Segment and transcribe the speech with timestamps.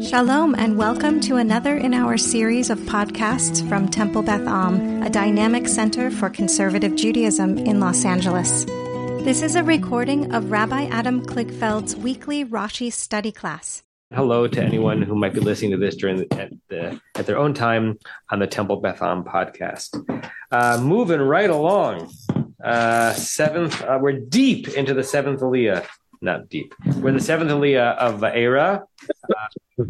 [0.00, 5.10] Shalom, and welcome to another in our series of podcasts from Temple Beth Am, a
[5.10, 8.64] dynamic center for conservative Judaism in Los Angeles.
[9.24, 13.82] This is a recording of Rabbi Adam Kligfeld's weekly Rashi study class.
[14.14, 17.36] Hello to anyone who might be listening to this during the, at, the, at their
[17.36, 17.98] own time
[18.30, 20.30] on the Temple Beth Am podcast.
[20.52, 22.08] Uh, moving right along,
[22.64, 25.84] uh, seventh, uh, we're deep into the seventh Aliyah.
[26.20, 26.74] Not deep.
[26.96, 28.84] We're the seventh Aliyah of Era.
[29.08, 29.84] Uh,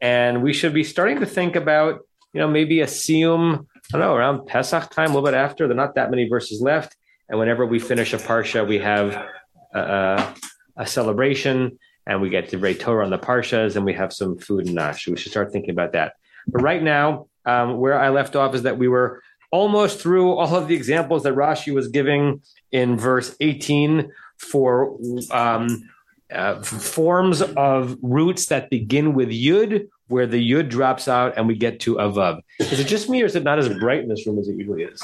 [0.00, 2.00] and we should be starting to think about,
[2.32, 5.66] you know, maybe a Siyum, I don't know, around Pesach time, a little bit after.
[5.66, 6.96] There are not that many verses left.
[7.28, 9.26] And whenever we finish a Parsha, we have
[9.74, 10.34] a,
[10.76, 14.38] a celebration and we get to read Torah on the Parshas and we have some
[14.38, 15.06] food and nash.
[15.06, 16.14] We should start thinking about that.
[16.46, 20.54] But right now, um, where I left off is that we were almost through all
[20.54, 24.10] of the examples that Rashi was giving in verse 18
[24.40, 24.96] for
[25.30, 25.88] um,
[26.32, 31.54] uh, forms of roots that begin with yud, where the yud drops out and we
[31.54, 32.40] get to avav.
[32.58, 34.56] Is it just me, or is it not as bright in this room as it
[34.56, 35.02] usually is?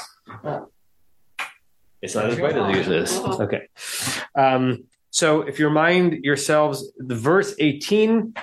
[2.01, 3.15] It's not as bright as it usually is.
[3.19, 3.67] Okay.
[4.35, 8.33] Um, so if you remind yourselves, the verse 18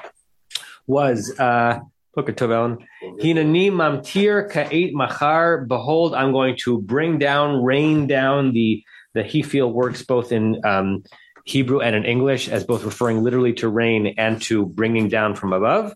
[0.87, 1.81] was uh,
[2.17, 5.65] Hinani mamtir ka'et machar.
[5.67, 8.53] Behold, I'm going to bring down, rain down.
[8.53, 8.85] The
[9.15, 11.05] the Hifil works both in um,
[11.45, 15.53] Hebrew and in English as both referring literally to rain and to bringing down from
[15.53, 15.95] above.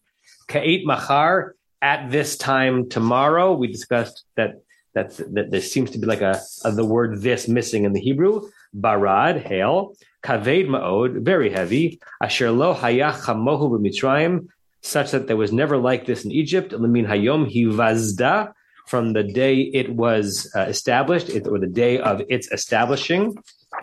[0.48, 3.54] Ka'it machar, at this time tomorrow.
[3.54, 4.62] We discussed that
[4.94, 8.00] that, that there seems to be like a, a, the word this missing in the
[8.00, 8.48] Hebrew.
[8.74, 9.94] Barad, hail.
[10.24, 12.00] Kaved ma'od, very heavy.
[12.20, 14.48] Asher lo hayach chamohu b'mitzrayim,
[14.82, 16.72] such that there was never like this in Egypt.
[16.72, 18.52] Lemin hayom hivazda,
[18.88, 23.36] from the day it was uh, established, it, or the day of its establishing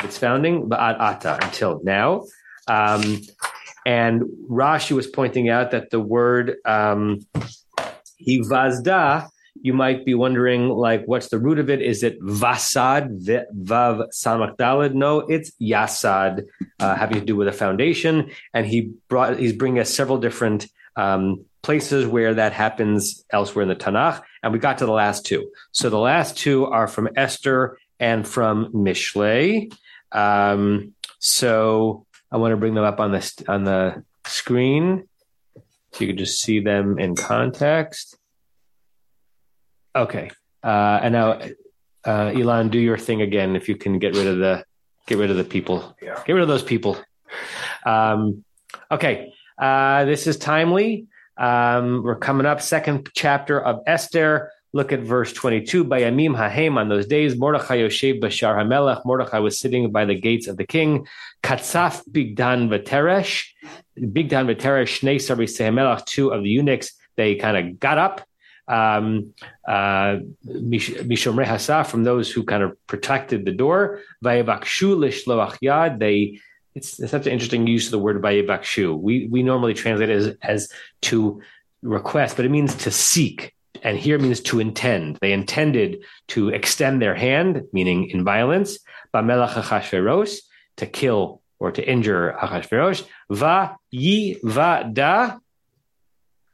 [0.04, 2.24] its founding, Ba'ad Ata, until now.
[2.68, 3.22] Um,
[3.86, 7.26] and Rashi was pointing out that the word um,
[8.28, 9.30] Hivazda,
[9.62, 11.82] you might be wondering, like, what's the root of it?
[11.82, 13.08] Is it Vasad,
[13.56, 16.46] Vav Samak No, it's Yasad,
[16.80, 18.32] uh, having to do with a foundation.
[18.54, 23.70] And he brought, he's bringing us several different um, places where that happens elsewhere in
[23.70, 24.22] the Tanakh.
[24.44, 25.52] And we got to the last two.
[25.72, 29.74] So the last two are from Esther and from Mishlei.
[30.12, 35.10] Um, so I want to bring them up on the on the screen
[35.92, 38.16] so you can just see them in context.
[39.96, 40.30] Okay,
[40.64, 41.40] uh, and now
[42.06, 43.56] uh, Elon, do your thing again.
[43.56, 44.66] If you can get rid of the
[45.08, 46.22] get rid of the people, yeah.
[46.28, 46.98] get rid of those people.
[47.86, 48.44] Um,
[48.92, 51.08] okay, uh, this is timely.
[51.38, 54.52] Um, we're coming up second chapter of Esther.
[54.74, 55.86] Look at verse 22.
[55.86, 60.16] By Yamim Hahem, on those days, Mordechai Yoshev Bashar Hamelech, Mordechai was sitting by the
[60.16, 61.08] gates of the king.
[61.44, 63.46] Katzaf Bigdan Vateresh,
[63.98, 68.28] Bigdan Vateresh, Shnei Sari Sehamelech, two of the eunuchs, they kind of got up.
[68.68, 69.34] Um,
[69.68, 70.18] uh,
[71.84, 74.02] from those who kind of protected the door.
[74.24, 76.40] Vayevakshu Lishloach Yad, they
[76.76, 79.00] it's, it's, such an interesting use of the word vayevakshu.
[79.00, 80.70] We we normally translate it as, as
[81.04, 81.42] to
[81.82, 83.56] request, but it means to seek
[83.86, 85.18] and here it means to intend.
[85.22, 88.80] They intended to extend their hand, meaning in violence,
[89.14, 90.40] Bamelach Achashverosh,
[90.78, 95.38] to kill or to injure Achashverosh, Va yi va da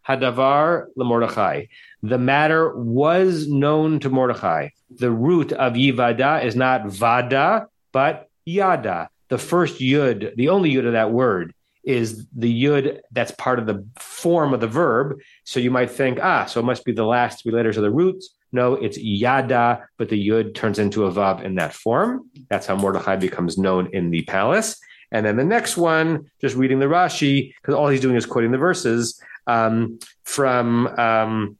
[0.08, 1.70] hadavar lemordechai.
[2.04, 4.70] The matter was known to Mordechai.
[4.90, 9.10] The root of yivada is not vada, but yada.
[9.32, 11.54] The first yud, the only yud of that word,
[11.86, 15.20] is the yud that's part of the form of the verb.
[15.46, 17.92] So you might think, ah, so it must be the last three letters of the
[17.92, 18.36] roots.
[18.52, 22.30] No, it's yada, but the yud turns into a vav in that form.
[22.50, 24.78] That's how Mordechai becomes known in the palace.
[25.14, 28.52] And then the next one, just reading the Rashi, because all he's doing is quoting
[28.52, 31.58] the verses um, from um,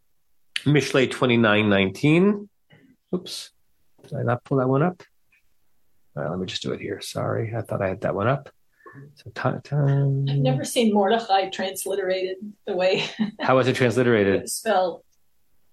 [0.66, 2.50] Mishlei 29:19.
[3.16, 3.52] Oops,
[4.04, 5.04] did I not pull that one up?
[6.16, 7.02] Let me just do it here.
[7.02, 8.50] Sorry, I thought I had that one up.
[9.16, 13.06] So t- t- I've never seen Mordechai transliterated the way.
[13.40, 14.42] How was it transliterated?
[14.42, 15.04] It's spelled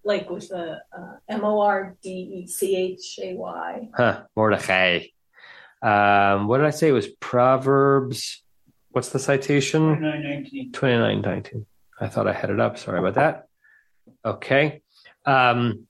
[0.04, 3.88] like with a uh, M O R D E C H A Y.
[3.96, 5.06] Huh, Mordechai.
[5.82, 6.88] Um, what did I say?
[6.88, 8.42] It was Proverbs.
[8.90, 9.96] What's the citation?
[9.96, 10.72] 2919.
[10.72, 11.66] 2919.
[12.00, 12.78] I thought I had it up.
[12.78, 13.48] Sorry about that.
[14.24, 14.82] Okay.
[15.26, 15.87] Um,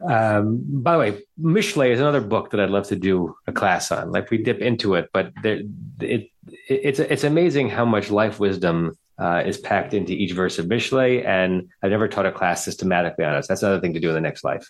[0.00, 3.92] um, by the way, Mishlei is another book that I'd love to do a class
[3.92, 4.10] on.
[4.10, 5.60] Like we dip into it, but there,
[6.00, 6.30] it, it,
[6.68, 11.24] it's it's amazing how much life wisdom uh, is packed into each verse of Mishlei,
[11.24, 13.44] and I've never taught a class systematically on it.
[13.44, 14.68] So that's another thing to do in the next life.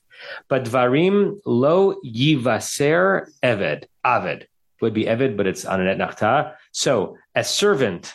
[0.49, 4.45] But Dvarim lo yivaser eved aved
[4.81, 6.55] would be eved, but it's on an etnachta.
[6.73, 8.15] So a servant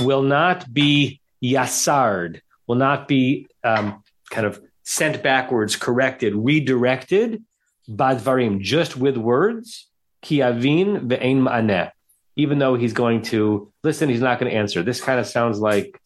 [0.00, 4.60] will not be yasard, will not be um, kind of
[4.90, 7.44] sent backwards, corrected, redirected,
[7.88, 9.86] badvarim, just with words,
[10.24, 11.92] kiavin ve'ein ma'aneh.
[12.34, 14.82] Even though he's going to listen, he's not going to answer.
[14.82, 16.00] This kind of sounds like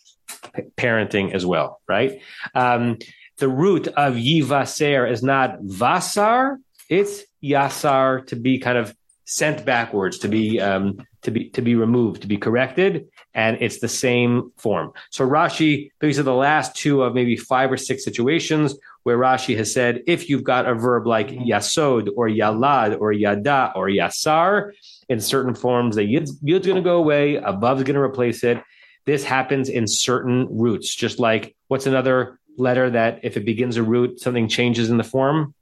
[0.76, 2.20] parenting as well, right?
[2.54, 2.98] Um,
[3.38, 6.58] the root of yivaser is not vasar,
[6.90, 8.94] it's yasar to be kind of
[9.25, 13.80] sent backwards, to be um, to be to be removed, to be corrected, and it's
[13.80, 14.92] the same form.
[15.10, 19.56] So Rashi, these are the last two of maybe five or six situations where Rashi
[19.56, 21.44] has said if you've got a verb like mm-hmm.
[21.44, 24.72] yasod or yalad or yada or yasar
[25.08, 28.42] in certain forms, the yid's, yid's going to go away, above is going to replace
[28.42, 28.62] it.
[29.04, 33.82] This happens in certain roots, just like what's another letter that if it begins a
[33.82, 35.54] root, something changes in the form?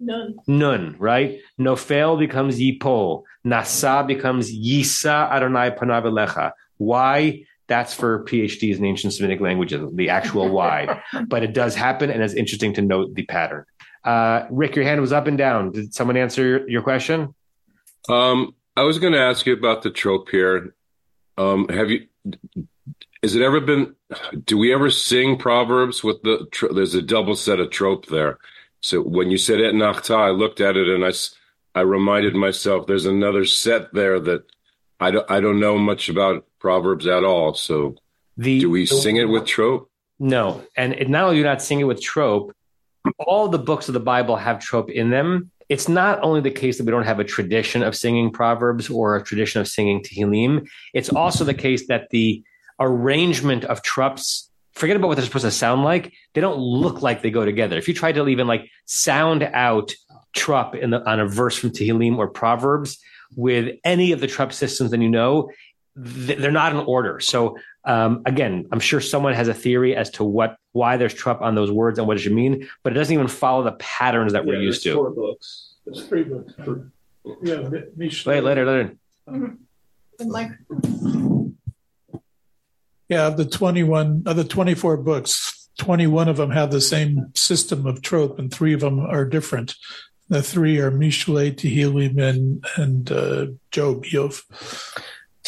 [0.00, 0.36] None.
[0.46, 1.40] Nun, right?
[1.58, 3.24] Nofel becomes yipol.
[3.44, 7.44] Nasa becomes yisa Adonai panav Why?
[7.66, 11.02] That's for PhDs in ancient Semitic languages, the actual why.
[11.26, 13.64] but it does happen, and it's interesting to note the pattern.
[14.04, 15.72] Uh, Rick, your hand was up and down.
[15.72, 17.34] Did someone answer your, your question?
[18.08, 20.74] Um, I was going to ask you about the trope here.
[21.36, 22.06] Um, have you?
[23.22, 23.94] Has it ever been?
[24.44, 26.46] Do we ever sing proverbs with the?
[26.72, 28.38] There's a double set of trope there.
[28.80, 31.12] So when you said et nachta, I looked at it and I,
[31.74, 34.44] I reminded myself there's another set there that
[35.00, 37.54] I don't, I don't know much about Proverbs at all.
[37.54, 37.96] So
[38.36, 39.90] the, do we the, sing it with trope?
[40.18, 40.64] No.
[40.76, 42.54] And it, not only do you not sing it with trope,
[43.18, 45.50] all the books of the Bible have trope in them.
[45.68, 49.16] It's not only the case that we don't have a tradition of singing Proverbs or
[49.16, 50.66] a tradition of singing Tehillim.
[50.94, 52.42] It's also the case that the
[52.80, 54.47] arrangement of tropes
[54.78, 56.12] forget about what they're supposed to sound like.
[56.34, 57.76] They don't look like they go together.
[57.76, 59.92] If you try to even like sound out
[60.34, 62.98] trup in the, on a verse from Tehillim or Proverbs
[63.36, 65.50] with any of the trup systems that you know,
[65.96, 67.18] they're not in order.
[67.20, 71.40] So um, again, I'm sure someone has a theory as to what why there's trup
[71.40, 74.32] on those words and what does it mean, but it doesn't even follow the patterns
[74.34, 74.94] that yeah, we're used to.
[74.94, 75.74] Four books.
[75.84, 76.52] There's three books.
[77.42, 78.32] Yeah, Mishnah.
[78.32, 78.96] Wait, later, later.
[79.28, 79.54] Mm-hmm.
[83.08, 87.86] Yeah, of the 21, of the 24 books, 21 of them have the same system
[87.86, 89.74] of trope, and three of them are different.
[90.28, 94.42] The three are Mishle, Tehillim, and, and uh, Job, Yov.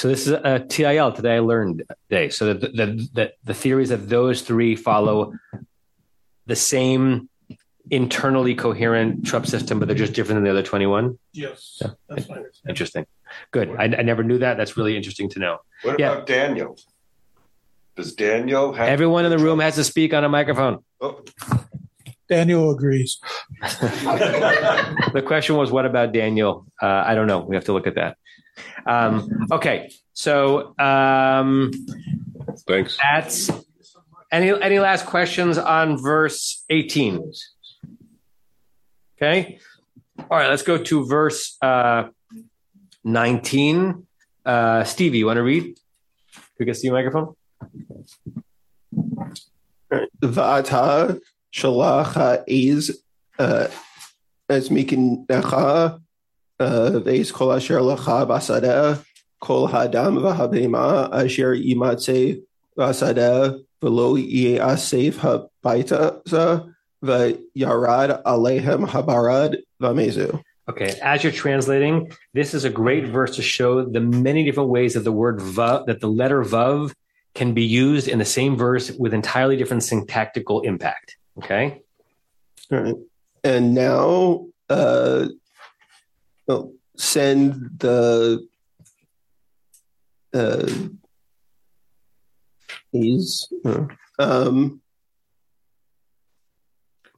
[0.00, 1.36] So this is a TIL today.
[1.36, 2.30] I learned today.
[2.30, 5.34] So the the the, the theory is that those three follow
[6.46, 7.28] the same
[7.90, 11.18] internally coherent Trup system, but they're just different than the other twenty one.
[11.34, 11.90] Yes, yeah.
[12.08, 12.26] that's
[12.66, 13.04] interesting.
[13.50, 13.76] Good.
[13.78, 14.56] I, I, never knew that.
[14.56, 15.58] That's really interesting to know.
[15.82, 16.12] What yeah.
[16.12, 16.78] about Daniel?
[17.96, 20.82] Does Daniel have Everyone in the room has to speak on a microphone.
[21.00, 21.22] Oh.
[22.30, 23.18] Daniel agrees.
[23.60, 26.64] the question was, what about Daniel?
[26.80, 27.40] Uh, I don't know.
[27.40, 28.16] We have to look at that.
[28.86, 29.90] Um, okay.
[30.12, 31.72] So, um,
[32.68, 32.96] thanks.
[33.02, 33.50] That's
[34.30, 37.32] any, any last questions on verse 18?
[39.16, 39.58] Okay.
[40.18, 40.48] All right.
[40.48, 42.04] Let's go to verse uh,
[43.02, 44.06] 19.
[44.46, 45.64] Uh, Stevie, you want to read?
[45.64, 47.34] Can we get the microphone?
[50.22, 51.20] Vata
[51.52, 53.02] shalacha is
[53.38, 53.68] uh,
[54.48, 56.00] as mikinecha
[56.60, 59.02] uh, veis kol asher lacha basada
[59.40, 62.42] kol hadam v'habema asher imatze
[62.76, 64.16] basada v'lo
[64.58, 66.22] yasev habaita
[67.02, 70.42] va yarad alehem habarad vamezu.
[70.68, 74.94] Okay, as you're translating, this is a great verse to show the many different ways
[74.94, 76.92] that the word vav, that the letter vav
[77.34, 81.16] can be used in the same verse with entirely different syntactical impact.
[81.38, 81.82] Okay.
[82.72, 82.94] All right.
[83.44, 85.26] And now uh,
[86.46, 88.46] well, send the
[90.32, 90.68] uh,
[92.92, 93.52] these.
[93.64, 93.86] Uh,
[94.18, 94.80] um,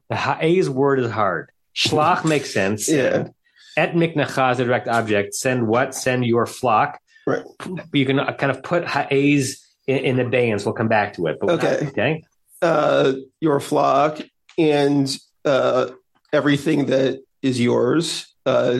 [0.09, 1.51] the ha'ez word is hard.
[1.75, 2.89] Shlach makes sense.
[2.89, 3.29] Yeah.
[3.75, 5.33] Et miknecha is a direct object.
[5.33, 5.95] Send what?
[5.95, 6.99] Send your flock.
[7.25, 7.43] Right.
[7.91, 10.65] You can kind of put ha'ez in, in abeyance.
[10.65, 11.37] We'll come back to it.
[11.39, 11.79] But okay.
[11.81, 12.23] Not, okay.
[12.61, 14.19] Uh, your flock
[14.57, 15.89] and uh,
[16.31, 18.79] everything that is yours uh,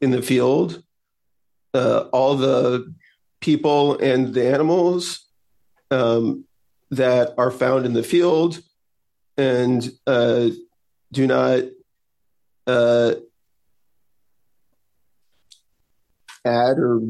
[0.00, 0.82] in the field,
[1.74, 2.92] uh, all the
[3.40, 5.26] people and the animals
[5.90, 6.44] um,
[6.90, 8.60] that are found in the field,
[9.36, 10.48] and uh,
[11.12, 11.62] do not
[12.66, 13.14] uh,
[16.44, 17.00] add or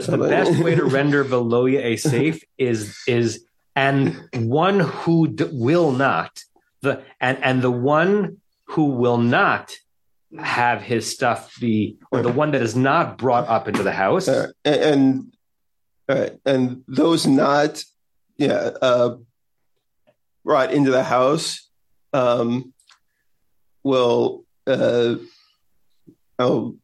[0.00, 3.44] the, the best way to render Veloya a safe is is
[3.76, 6.42] and one who d- will not
[6.82, 9.74] the and and the one who will not
[10.38, 14.28] have his stuff be or the one that is not brought up into the house.
[14.28, 15.32] Uh, and
[16.08, 17.82] All right, and those not,
[18.36, 19.16] yeah, uh,
[20.44, 21.68] brought into the house
[22.12, 22.72] um,
[23.82, 25.16] will uh,
[26.38, 26.76] I'll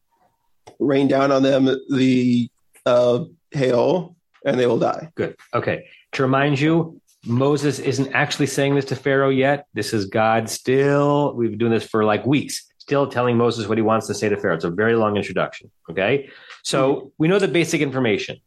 [0.79, 2.49] rain down on them the
[2.85, 5.11] uh, hail, and they will die.
[5.15, 5.35] Good.
[5.53, 5.87] Okay.
[6.13, 9.67] To remind you, Moses isn't actually saying this to Pharaoh yet.
[9.73, 11.33] This is God still.
[11.35, 14.29] We've been doing this for like weeks, still telling Moses what he wants to say
[14.29, 14.55] to Pharaoh.
[14.55, 15.69] It's a very long introduction.
[15.89, 16.29] Okay.
[16.63, 18.37] So we know the basic information.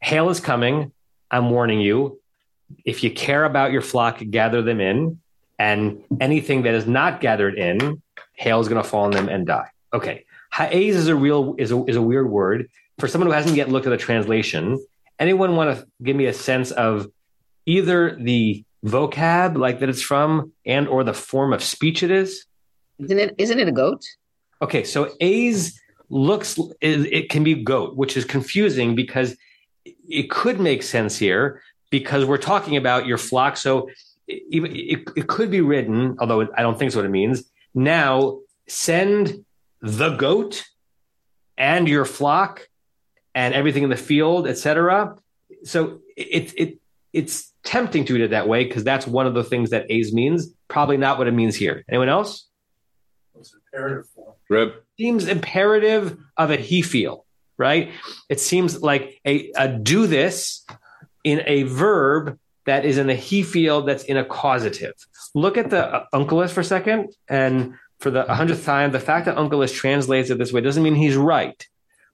[0.00, 0.92] Hail is coming.
[1.30, 2.20] I'm warning you.
[2.84, 5.20] If you care about your flock, gather them in.
[5.58, 8.02] And anything that is not gathered in,
[8.34, 9.68] hail is going to fall on them and die.
[9.92, 10.24] Okay.
[10.50, 13.68] Ha'ez is a real is a, is a weird word for someone who hasn't yet
[13.68, 14.84] looked at the translation.
[15.18, 17.08] Anyone want to give me a sense of
[17.66, 22.46] either the vocab like that it's from and or the form of speech it is?
[22.98, 23.34] Isn't it?
[23.38, 24.04] Isn't it a goat?
[24.62, 29.36] Okay, so A's looks it, it can be goat, which is confusing because
[29.84, 33.56] it could make sense here because we're talking about your flock.
[33.56, 33.88] So
[34.26, 36.98] it, it, it could be written, although I don't think so.
[36.98, 39.44] What it means now, send
[39.80, 40.64] the goat
[41.58, 42.68] and your flock
[43.34, 45.16] and everything in the field, etc.
[45.64, 46.78] So it it
[47.12, 50.12] it's tempting to read it that way because that's one of the things that A's
[50.12, 50.52] means.
[50.68, 51.84] Probably not what it means here.
[51.88, 52.48] Anyone else?
[53.38, 54.34] It's imperative form.
[54.50, 57.22] Reb, Seems imperative of a Hifil,
[57.58, 57.90] right?
[58.28, 60.64] It seems like a, a do this
[61.24, 64.94] in a verb that is in a Hifil that's in a causative.
[65.34, 69.26] Look at the uh, Onkelos for a second, and for the hundredth time, the fact
[69.26, 71.66] that Onkelos translates it this way doesn't mean he's right,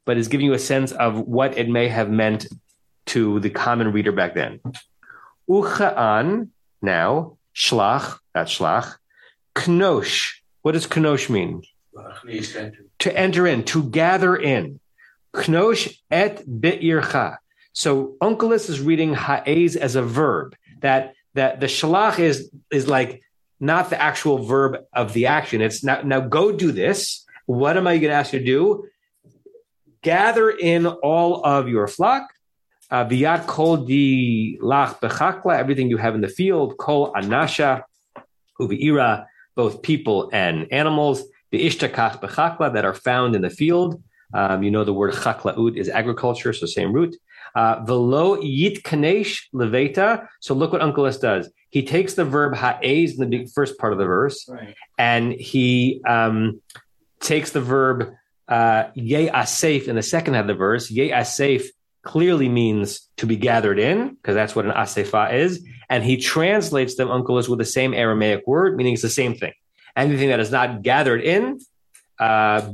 [0.05, 2.47] but is giving you a sense of what it may have meant
[3.07, 4.61] to the common reader back then.
[5.49, 6.49] Ucha'an,
[6.83, 8.97] now, shlach, that's shlach.
[9.57, 11.63] Knosh, what does knosh mean?
[13.01, 14.81] To enter in, to gather in.
[15.35, 17.37] Knosh et be'ircha.
[17.73, 20.57] So Onkelos is reading ha'ez as a verb.
[20.81, 23.23] That that the shalach is is like
[23.61, 25.61] not the actual verb of the action.
[25.61, 27.25] It's now now go do this.
[27.47, 28.89] What am I going to ask you to do?
[30.03, 32.31] Gather in all of your flock.
[32.91, 36.77] Uh, Biyat kol di lach bechakla, everything you have in the field.
[36.79, 37.83] Kol anasha
[38.61, 41.23] uviira, both people and animals.
[41.53, 44.03] The ishtakach bechakla that are found in the field.
[44.33, 47.17] Um, you know the word chaklaut is agriculture, so same root.
[47.55, 50.27] Uh, Velo yit kanesh leveta.
[50.41, 51.51] So look what Onkelos does.
[51.71, 54.75] He takes the verb ha'ez in the first part of the verse, Right.
[54.99, 56.61] and he um,
[57.21, 58.13] takes the verb
[58.51, 60.91] uh, ye asef in the second half of the verse.
[60.91, 61.65] Ye asef
[62.03, 65.65] clearly means to be gathered in, because that's what an asefa is.
[65.89, 69.53] And he translates them, Onkelos, with the same Aramaic word, meaning it's the same thing.
[69.97, 71.61] Anything that is not gathered in,
[72.19, 72.71] uh,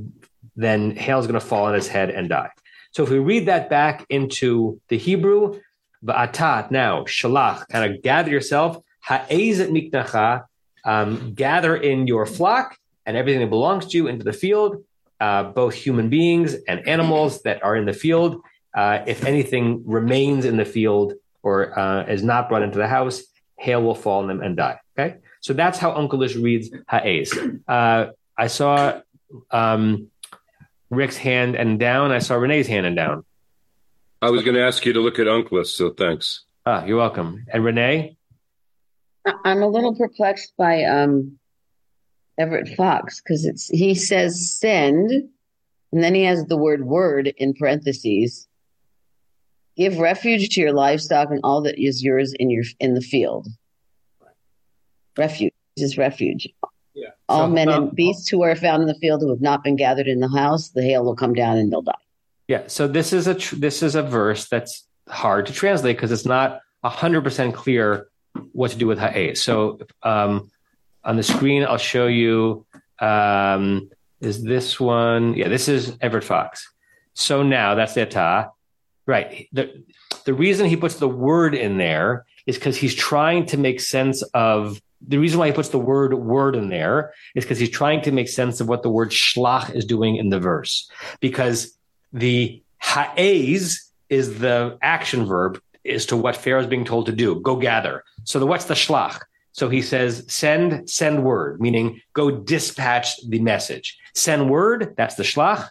[0.54, 2.50] then hail is going to fall on his head and die.
[2.92, 5.60] So if we read that back into the Hebrew,
[6.04, 10.44] ba'atat, now, shalach, kind of gather yourself, ha'ez et miknacha,
[10.84, 14.84] um, gather in your flock and everything that belongs to you into the field,
[15.20, 18.40] uh, both human beings and animals that are in the field.
[18.74, 23.22] Uh, if anything remains in the field or uh, is not brought into the house,
[23.58, 24.78] hail will fall on them and die.
[24.98, 27.32] Okay, so that's how Onkelos reads ha'ez.
[27.66, 29.00] Uh, I saw
[29.50, 30.08] um,
[30.90, 32.12] Rick's hand and down.
[32.12, 33.24] I saw Renee's hand and down.
[34.20, 36.44] I was going to ask you to look at Onkelos, so thanks.
[36.66, 37.44] Ah, you're welcome.
[37.52, 38.16] And Renee,
[39.26, 41.38] I- I'm a little perplexed by um
[42.38, 47.54] Everett Fox because it's he says send, and then he has the word word in
[47.54, 48.46] parentheses.
[49.76, 53.46] Give refuge to your livestock and all that is yours in your in the field.
[55.18, 56.48] Refuge is refuge.
[56.94, 57.08] Yeah.
[57.28, 59.62] All So, men uh, and beasts who are found in the field who have not
[59.62, 61.92] been gathered in the house, the hail will come down and they'll die.
[62.48, 62.62] yeah.
[62.68, 66.26] So this is a tr- this is a verse that's hard to translate because it's
[66.26, 68.08] not hundred percent clear
[68.52, 69.40] what to do with ha'ez.
[69.42, 70.50] So um,
[71.06, 72.66] on the screen, I'll show you.
[72.98, 75.34] Um, is this one?
[75.34, 76.68] Yeah, this is Everett Fox.
[77.14, 78.50] So now that's the atah,
[79.06, 79.48] right?
[79.52, 79.84] The
[80.24, 84.22] the reason he puts the word in there is because he's trying to make sense
[84.34, 88.02] of the reason why he puts the word word in there is because he's trying
[88.02, 90.90] to make sense of what the word shlach is doing in the verse.
[91.20, 91.76] Because
[92.12, 97.40] the ha'ez is the action verb as to what Pharaoh is being told to do.
[97.40, 98.02] Go gather.
[98.24, 99.20] So the what's the shlach?
[99.56, 103.96] So he says, send, send word, meaning go dispatch the message.
[104.14, 105.70] Send word, that's the shlach.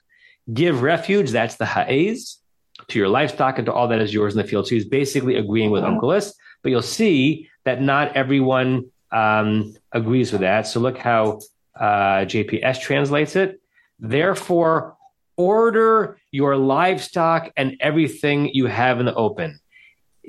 [0.52, 2.40] Give refuge, that's the ha'ez,
[2.88, 4.66] to your livestock and to all that is yours in the field.
[4.66, 10.42] So he's basically agreeing with Onkelos, but you'll see that not everyone um, agrees with
[10.42, 10.66] that.
[10.66, 11.42] So look how
[11.80, 13.62] uh, JPS translates it.
[14.00, 14.98] Therefore,
[15.38, 19.60] order your livestock and everything you have in the open.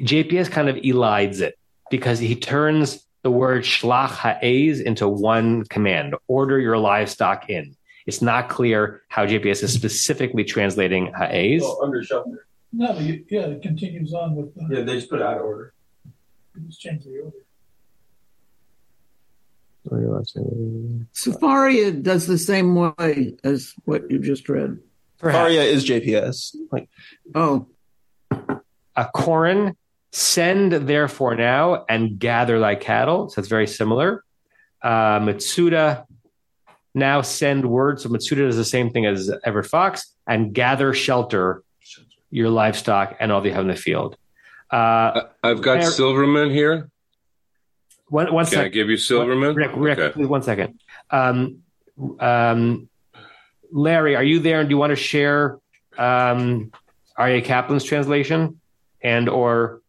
[0.02, 1.58] JPS kind of elides it
[1.90, 7.76] because he turns the word shlach ha'ez into one command order your livestock in.
[8.06, 11.62] It's not clear how JPS is specifically translating ha'ez.
[11.64, 12.46] Oh, under shelter.
[12.72, 15.44] No, you, yeah, it continues on with the, Yeah, they just put it out of
[15.44, 15.72] order.
[16.66, 17.36] just change the order.
[21.14, 24.78] Sefaria does the same way as what you just read.
[25.18, 26.56] Faria is JPS.
[26.72, 26.88] Like
[27.34, 27.68] Oh,
[28.30, 29.76] a Corin,
[30.16, 33.28] send therefore now and gather thy cattle.
[33.28, 34.24] So that's very similar.
[34.82, 36.06] Uh, Metsudah,
[36.94, 38.00] now send word.
[38.00, 41.62] So Metsudah does the same thing as Everett Fox and gather shelter
[42.30, 44.16] your livestock and all that you have in the field.
[44.70, 46.88] Uh, I've got There- Silverman here.
[48.08, 49.54] one, one Can I give you Silverman?
[49.54, 50.12] Rick, Rick, Okay.
[50.14, 50.80] please, one second.
[51.10, 51.58] Um,
[52.20, 52.88] um,
[53.70, 54.60] Larry, are you there?
[54.60, 55.58] And do you want to share
[55.98, 56.72] um,
[57.18, 58.60] Aryeh Kaplan's translation
[59.02, 59.82] and or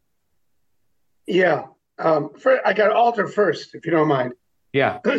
[1.28, 1.66] Yeah.
[2.00, 4.34] Um, fir- I got alter first, if you don't mind.
[4.74, 5.00] yeah?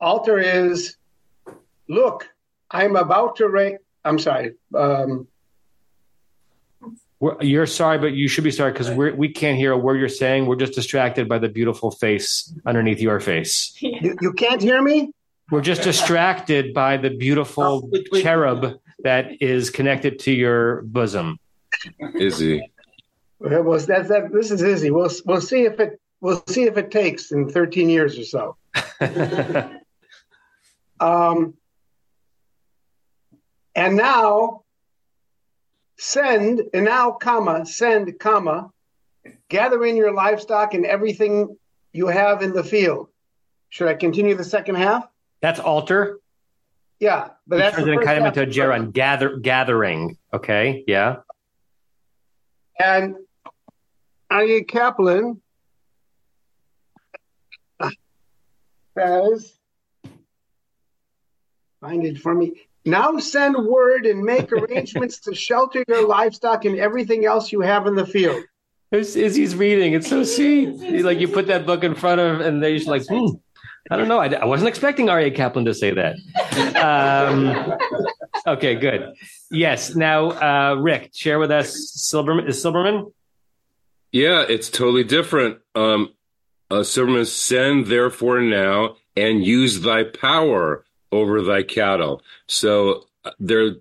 [0.00, 0.96] alter is,
[1.88, 2.28] look,
[2.70, 3.78] I'm about to raise.
[4.04, 4.52] I'm sorry.
[4.74, 5.28] Um,
[7.20, 9.98] We're, you're sorry, but you should be sorry because we we can't hear a word
[9.98, 10.44] you're saying.
[10.46, 13.74] We're just distracted by the beautiful face underneath your face.
[13.80, 15.10] you, you can't hear me?
[15.50, 18.22] We're just distracted by the beautiful Oh, wait, wait.
[18.22, 21.38] cherub that is connected to your bosom.
[22.14, 22.70] Izzy.
[23.38, 24.32] Well, well, that's that.
[24.32, 24.90] This is Izzy.
[24.90, 28.56] We'll we'll see if it we'll see if it takes in 13 years or so.
[31.00, 31.54] Um,
[33.74, 34.62] and now
[35.98, 38.70] send and now comma send comma
[39.48, 41.56] gather in your livestock and everything
[41.92, 43.08] you have in the field.
[43.70, 45.06] Should I continue the second half?
[45.40, 46.20] That's Alter.
[47.00, 50.16] Yeah, but that's turns the it in first kind of into a gerund, gather gathering.
[50.32, 51.16] Okay, yeah.
[52.78, 53.16] And
[54.34, 55.40] Aryeh Kaplan
[58.98, 59.52] says,
[61.80, 62.60] find it for me.
[62.84, 67.86] Now send word and make arrangements to shelter your livestock and everything else you have
[67.86, 68.42] in the field.
[68.90, 71.04] As he's reading, it's so sweet.
[71.04, 73.36] Like you put that book in front of, and they're just like, hmm,
[73.90, 74.18] I don't know.
[74.18, 76.16] I, I wasn't expecting Aryeh Kaplan to say that.
[76.76, 77.76] Um,
[78.46, 79.14] okay, good.
[79.50, 79.94] Yes.
[79.94, 82.48] Now, uh, Rick, share with us Silberman.
[82.48, 83.12] Is Silberman?
[84.14, 85.58] Yeah, it's totally different.
[85.74, 86.14] Um,
[86.70, 92.22] uh, Silverman, send therefore now and use thy power over thy cattle.
[92.46, 93.74] So uh, they're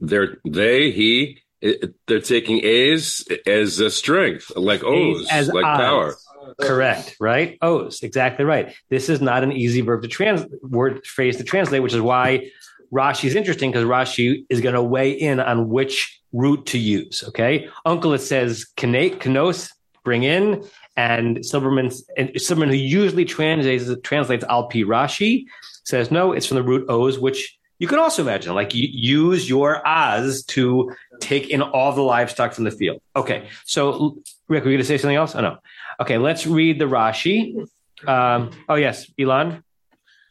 [0.00, 5.76] they're they he they're taking A's as a strength, like O's, As like O's.
[5.76, 6.16] power.
[6.60, 7.56] Correct, right?
[7.62, 8.74] O's, exactly right.
[8.90, 12.50] This is not an easy verb to trans word phrase to translate, which is why
[12.92, 17.24] Rashi is interesting because Rashi is going to weigh in on which root to use.
[17.28, 19.70] Okay, Uncle it says "kane- kanos,
[20.04, 20.64] bring in,
[20.96, 25.44] and Silverman, and Silverman who usually translates translates al pi Rashi
[25.84, 29.48] says no, it's from the root O's, which you can also imagine like you use
[29.48, 33.00] your as to take in all the livestock from the field.
[33.14, 35.34] Okay, so Rick, were you going to say something else?
[35.34, 35.58] Oh no.
[36.00, 37.66] Okay, let's read the Rashi.
[38.06, 39.62] Um, oh yes, Elon.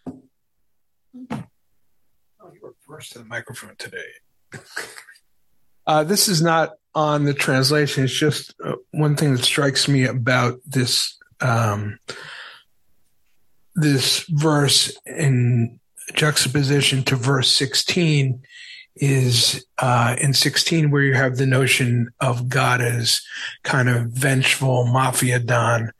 [0.07, 0.11] Oh,
[2.53, 3.97] you were first to the microphone today.
[5.87, 8.03] Uh, this is not on the translation.
[8.03, 11.99] It's just uh, one thing that strikes me about this um,
[13.75, 15.79] this verse in
[16.13, 18.41] juxtaposition to verse 16
[18.95, 23.21] is uh, in 16 where you have the notion of God as
[23.63, 25.91] kind of vengeful mafia don.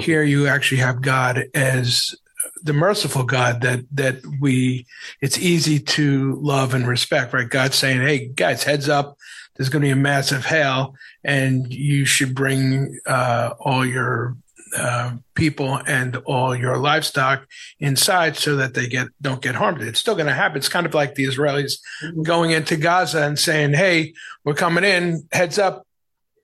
[0.00, 2.16] Here you actually have God as
[2.62, 4.86] the merciful God that that we
[5.20, 7.48] it's easy to love and respect, right?
[7.48, 9.16] God saying, "Hey guys, heads up,
[9.56, 14.36] there's going to be a massive hail, and you should bring uh, all your
[14.76, 17.46] uh, people and all your livestock
[17.80, 19.82] inside so that they get don't get harmed.
[19.82, 20.58] It's still going to happen.
[20.58, 21.74] It's kind of like the Israelis
[22.22, 25.26] going into Gaza and saying, "Hey, we're coming in.
[25.32, 25.86] Heads up."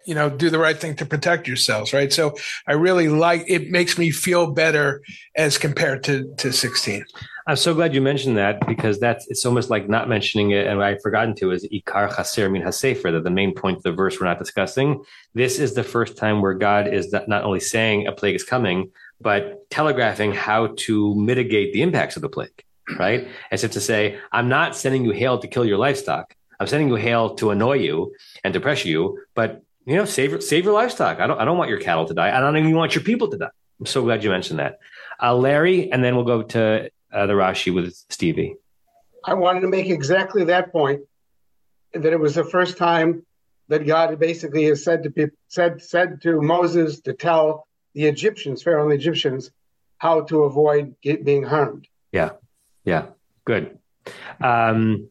[0.07, 2.13] You know, do the right thing to protect yourselves, right?
[2.13, 2.35] So
[2.67, 3.71] I really like it.
[3.71, 5.03] Makes me feel better
[5.37, 7.05] as compared to to 16.
[7.49, 10.83] I'm so glad you mentioned that because that's it's almost like not mentioning it, and
[10.83, 14.19] I've forgotten to is ikar chaser min hasefer that the main point of the verse
[14.21, 15.05] we're not discussing.
[15.35, 18.91] This is the first time where God is not only saying a plague is coming,
[19.21, 22.63] but telegraphing how to mitigate the impacts of the plague.
[22.99, 26.35] Right, as if to say, I'm not sending you hail to kill your livestock.
[26.61, 28.15] I'm sending you hail to annoy you
[28.45, 31.21] and to pressure you, but you know, save save your livestock.
[31.21, 32.37] I don't I don't want your cattle to die.
[32.37, 33.51] I don't even want your people to die.
[33.81, 34.79] I'm so glad you mentioned that,
[35.23, 38.57] uh, Larry, and then we'll go to uh, the Rashi with Stevie.
[39.25, 41.03] I wanted to make exactly that point
[41.93, 43.25] that it was the first time
[43.69, 48.63] that God basically has said to people, said said to Moses to tell the Egyptians,
[48.63, 49.51] Pharaoh and the Egyptians,
[49.99, 51.87] how to avoid get, being harmed.
[52.13, 52.31] Yeah,
[52.85, 53.07] yeah,
[53.45, 53.79] good.
[54.41, 55.11] Um,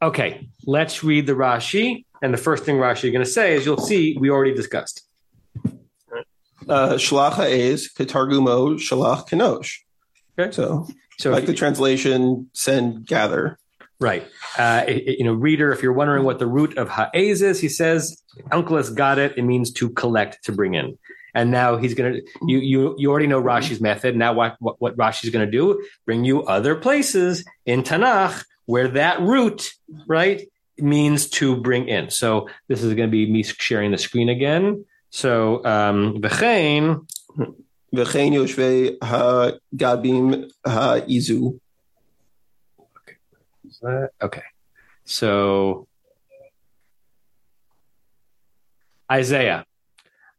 [0.00, 3.64] okay, let's read the Rashi, and the first thing Rashi is going to say is
[3.66, 5.02] you'll see we already discussed.
[6.68, 9.78] Uh, is katargumo shalach kenosh.
[10.38, 10.52] Okay.
[10.52, 10.86] So,
[11.18, 13.58] So like the translation, send, gather.
[13.98, 14.26] Right.
[14.56, 17.60] Uh, it- it- you know, reader, if you're wondering what the root of ha'ez is,
[17.60, 19.36] he says, Uncle has got it.
[19.36, 20.98] It means to collect, to bring in.
[21.34, 24.16] And now he's going to, you, you, you already know Rashi's method.
[24.16, 28.88] Now what, what, what Rashi's going to do, bring you other places in Tanakh where
[28.88, 29.72] that root,
[30.06, 30.48] right,
[30.82, 32.10] means to bring in.
[32.10, 34.84] So this is going to be me sharing the screen again.
[35.10, 37.06] So, um, v'chein,
[37.94, 41.58] V'chein yoshvei ha'gabim ha'izu.
[43.82, 44.42] Uh, okay.
[45.04, 45.88] So
[49.10, 49.64] Isaiah.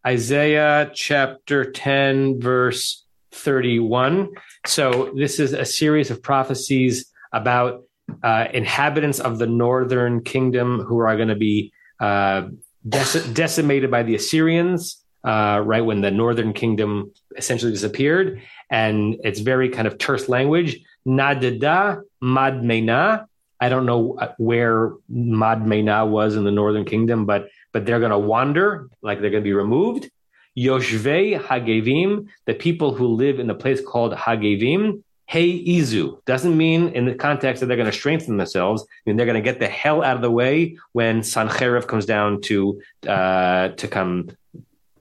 [0.06, 4.30] Isaiah chapter 10, verse 31.
[4.66, 7.84] So this is a series of prophecies about
[8.24, 12.48] uh, inhabitants of the northern kingdom who are going to be uh,
[12.88, 18.42] dec- decimated by the Assyrians, uh, right when the northern kingdom essentially disappeared.
[18.70, 20.80] And it's very kind of terse language.
[21.08, 23.28] Nadada Madmena.
[23.60, 28.12] I don't know uh, where Madmena was in the northern kingdom, but but they're going
[28.12, 30.10] to wander, like they're going to be removed.
[30.58, 36.90] Yoshvei Hagevim, the people who live in the place called Hagevim, Hey Izu doesn't mean
[36.90, 38.84] in the context that they're going to strengthen themselves.
[38.84, 42.06] I mean they're going to get the hell out of the way when Sancherib comes
[42.06, 44.32] down to uh, to come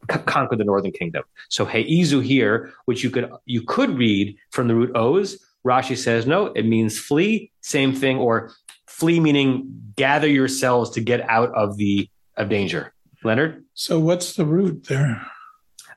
[0.08, 1.24] c- conquer the northern kingdom.
[1.48, 5.44] So Hey Izu here, which you could you could read from the root O's.
[5.66, 7.50] Rashi says no, it means flee.
[7.60, 8.52] Same thing, or
[8.86, 12.94] flee meaning gather yourselves to get out of the of danger.
[13.24, 13.64] Leonard.
[13.74, 15.26] So what's the root there?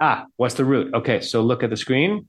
[0.02, 0.91] Ah, what's the root?
[0.96, 2.26] Okay, so look at the screen.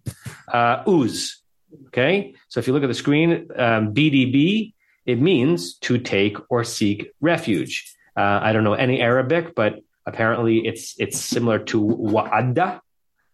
[0.47, 1.41] Uh, ooze.
[1.89, 4.73] Okay, so if you look at the screen, um, BDB,
[5.07, 7.95] it means to take or seek refuge.
[8.17, 12.81] Uh, I don't know any Arabic, but apparently it's it's similar to wa'adda,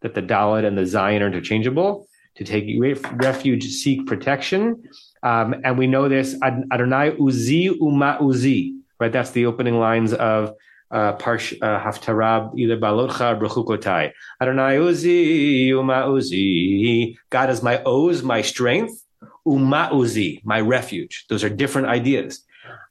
[0.00, 2.06] that the Dalet and the Zayin are interchangeable.
[2.36, 4.84] To take refuge, seek protection,
[5.22, 9.12] um, and we know this Ad- Adonai Uzi Uma Uzi, right?
[9.12, 10.54] That's the opening lines of
[10.90, 14.12] Parsh uh, Haftarah, either Balotcha or Bechukotai.
[14.40, 17.16] Adonai Uzi, Uma Uzi.
[17.30, 19.04] God is my Oz, my strength.
[19.46, 21.26] Uma Uzi, my refuge.
[21.28, 22.44] Those are different ideas.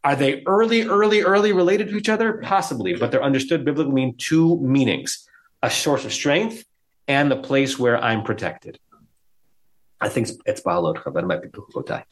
[0.03, 2.39] Are they early, early, early related to each other?
[2.41, 5.27] Possibly, but they're understood biblically mean two meanings
[5.61, 6.63] a source of strength
[7.09, 8.79] and the place where I'm protected.
[9.99, 12.03] I think it's, it's but it might be Bechukotai.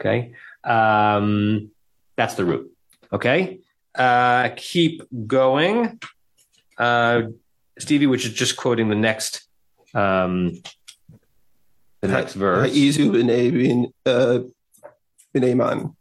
[0.00, 0.32] Okay.
[0.64, 1.70] Um,
[2.16, 2.72] that's the root.
[3.12, 3.60] Okay
[3.94, 6.00] uh, keep going.
[6.78, 7.22] Uh,
[7.78, 9.46] Stevie, which is just quoting the next,
[9.94, 10.60] um,
[12.00, 12.70] the next verse.
[12.70, 14.40] Ha'izu b'nei bin- uh,
[15.34, 15.92] b'nei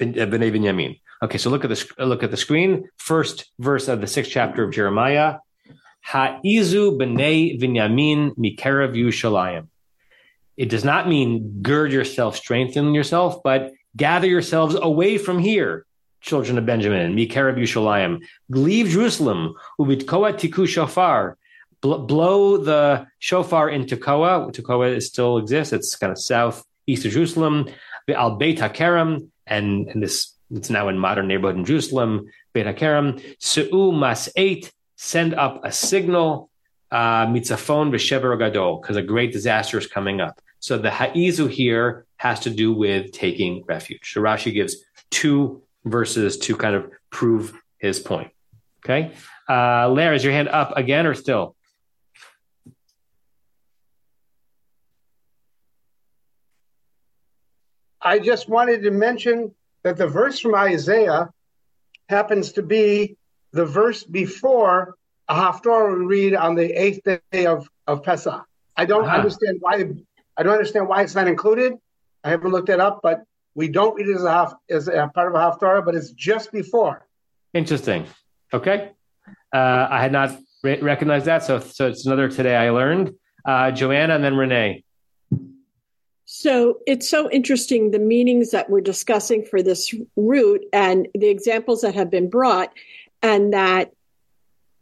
[0.00, 1.00] B'nai Binyamin.
[1.22, 2.88] Okay, so look at the look at the screen.
[2.96, 5.38] First verse of the sixth chapter of Jeremiah.
[6.02, 9.68] Ha'izu b'nei Binyamin mikerav Yushalayim.
[10.56, 15.86] It does not mean gird yourself, strengthen yourself, but gather yourselves away from here,
[16.20, 18.22] children of Benjamin, mikerav Yushalayim.
[18.48, 21.36] Leave Jerusalem, ubitkoa tiku shofar.
[21.80, 24.52] Bl- blow the shofar in Tekoa.
[24.52, 25.72] Tekoa still exists.
[25.72, 27.68] It's kind of southeast of Jerusalem.
[28.06, 32.26] The Al Beit HaKerem, and, and this it's now in modern neighborhood in Jerusalem.
[32.52, 33.22] Beit HaKerem.
[33.38, 34.72] Se'u mas eight.
[34.96, 36.50] Send up a signal.
[36.90, 40.40] Uh, mitzafon v'shever gadol, because a great disaster is coming up.
[40.58, 44.12] So the ha'izu here has to do with taking refuge.
[44.12, 44.74] So Rashi gives
[45.10, 48.30] two verses to kind of prove his point.
[48.84, 49.12] Okay.
[49.48, 51.54] Uh, Lara, is your hand up again or still?
[58.00, 61.30] I just wanted to mention that the verse from Isaiah
[62.08, 63.16] happens to be
[63.52, 64.94] the verse before
[65.28, 68.42] a haftorah we read on the eighth day of, of Pesach.
[68.76, 69.16] I don't Uh-huh.
[69.16, 69.84] understand why
[70.36, 71.74] I don't understand why it's not included.
[72.22, 73.24] I haven't looked it up, but
[73.58, 76.12] we don't read it as a half as a part of a haftorah, but it's
[76.12, 77.04] just before.
[77.52, 78.06] Interesting.
[78.52, 78.92] Okay.
[79.52, 81.42] Uh, I had not re- recognized that.
[81.42, 83.14] So, so it's another today I learned.
[83.44, 84.84] Uh, Joanna and then Renee.
[86.24, 91.80] So it's so interesting the meanings that we're discussing for this root and the examples
[91.80, 92.72] that have been brought,
[93.24, 93.92] and that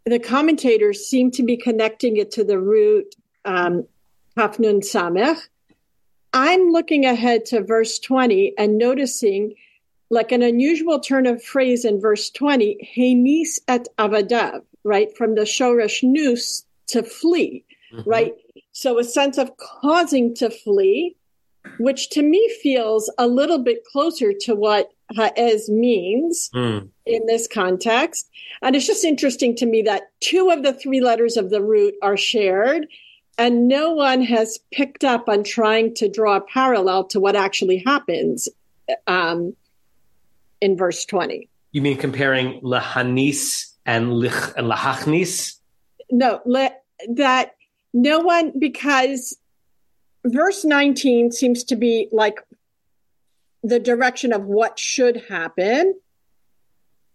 [0.04, 3.14] the commentators seem to be connecting it to the root
[3.46, 3.86] um,
[4.36, 5.38] Kafnun Samech.
[6.36, 9.54] I'm looking ahead to verse 20 and noticing
[10.10, 15.16] like an unusual turn of phrase in verse 20, Henis et avadav, right?
[15.16, 18.08] From the shoresh nous to flee, mm-hmm.
[18.08, 18.34] right?
[18.72, 21.16] So a sense of causing to flee,
[21.78, 26.86] which to me feels a little bit closer to what ha'ez means mm.
[27.06, 28.28] in this context.
[28.60, 31.94] And it's just interesting to me that two of the three letters of the root
[32.02, 32.88] are shared
[33.38, 37.82] and no one has picked up on trying to draw a parallel to what actually
[37.84, 38.48] happens
[39.06, 39.54] um,
[40.60, 41.48] in verse 20.
[41.72, 45.58] You mean comparing lahanis and, lich, and lahachnis?
[46.10, 46.70] No, le,
[47.14, 47.52] that
[47.92, 49.36] no one, because
[50.24, 52.40] verse 19 seems to be like
[53.62, 55.94] the direction of what should happen.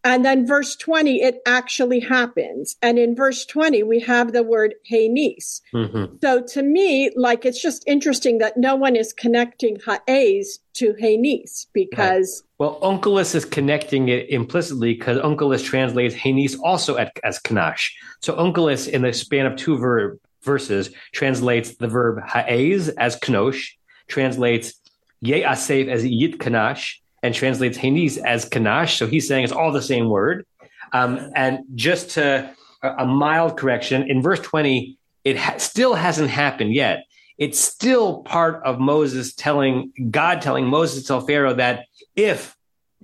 [0.03, 2.75] And then verse 20, it actually happens.
[2.81, 5.61] And in verse 20, we have the word hey niece.
[5.73, 6.15] Mm-hmm.
[6.21, 11.17] So to me, like, it's just interesting that no one is connecting ha'ez to hey
[11.17, 12.43] niece because.
[12.59, 12.67] Right.
[12.67, 17.91] Well, Onkelos is connecting it implicitly because Onkelos translates hey niece also at, as kanash.
[18.21, 23.77] So Onkelos, in the span of two verb, verses, translates the verb ha'ez as knosh,
[24.07, 24.73] translates
[25.21, 28.97] ye asev as yit kanash, and translates Hanis as Kanash.
[28.97, 30.45] So he's saying it's all the same word.
[30.93, 32.53] Um, and just to
[32.83, 37.05] a mild correction, in verse 20, it ha- still hasn't happened yet.
[37.37, 42.55] It's still part of Moses telling God telling Moses to tell Pharaoh that if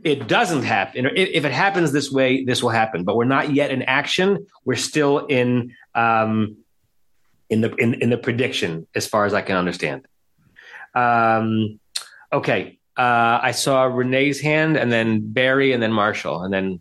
[0.03, 3.03] it doesn't happen, if it happens this way, this will happen.
[3.03, 4.45] But we're not yet in action.
[4.63, 6.57] We're still in um,
[7.49, 10.05] in the in, in the prediction, as far as I can understand.
[10.93, 11.79] Um,
[12.31, 16.79] okay, uh, I saw Renee's hand, and then Barry, and then Marshall, and then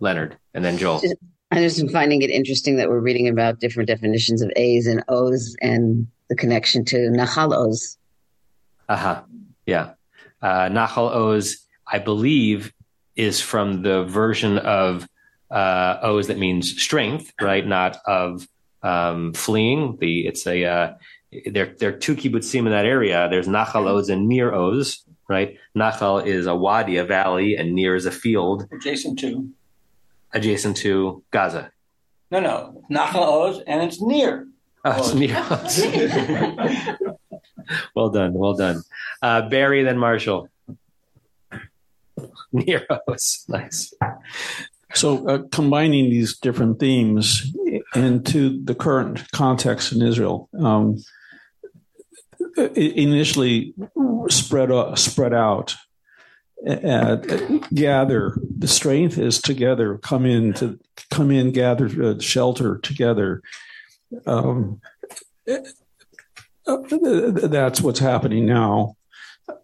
[0.00, 1.02] Leonard, and then Joel.
[1.50, 5.56] I'm just finding it interesting that we're reading about different definitions of A's and O's
[5.60, 7.96] and the connection to Nahal Oz.
[8.88, 9.22] Uh huh.
[9.66, 9.92] Yeah.
[10.42, 12.72] Uh, Nahal Oz, I believe,
[13.16, 15.08] is from the version of
[15.50, 17.66] uh, O's that means strength, right?
[17.66, 18.46] Not of
[18.82, 19.96] um, fleeing.
[20.00, 20.94] The it's a uh,
[21.46, 23.28] there there are two kibbutzim in that area.
[23.30, 25.58] There's Nahal O's and Nir Oz, right?
[25.76, 28.66] Nachal is a wadi, a valley, and near is a field.
[28.72, 29.50] Adjacent to?
[30.32, 31.70] Adjacent to Gaza.
[32.30, 32.82] No, no.
[32.90, 34.46] Nachal Oz, and it's near.
[34.84, 36.96] Oh, it's near.
[37.94, 38.34] well done.
[38.34, 38.82] Well done.
[39.22, 40.48] Uh, Barry, then Marshall.
[42.52, 43.44] Near Oz.
[43.48, 43.92] Nice.
[44.94, 47.54] So, uh, combining these different themes
[47.94, 50.96] into the current context in Israel, um,
[52.56, 53.74] initially
[54.28, 55.76] spread spread out
[56.66, 57.16] uh,
[57.72, 60.78] gather the strength is together come in to
[61.10, 63.42] come in gather uh, shelter together.
[64.26, 64.80] Um,
[66.66, 68.96] that's what's happening now.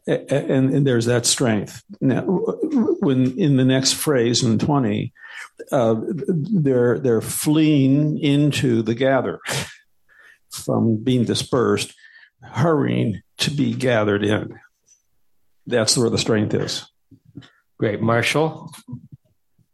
[0.06, 1.82] And, and, there's that strength.
[2.00, 5.12] Now when in the next phrase in 20
[5.72, 9.40] uh, they're they're fleeing into the gather
[10.50, 11.94] from being dispersed
[12.44, 14.58] hurrying to be gathered in.
[15.66, 16.86] That's where the strength is.
[17.78, 18.72] Great, Marshall.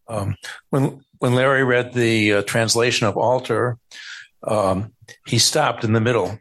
[0.08, 0.36] Um,
[0.70, 3.78] when when Larry read the uh, translation of Alter,
[4.42, 4.92] um,
[5.26, 6.38] he stopped in the middle,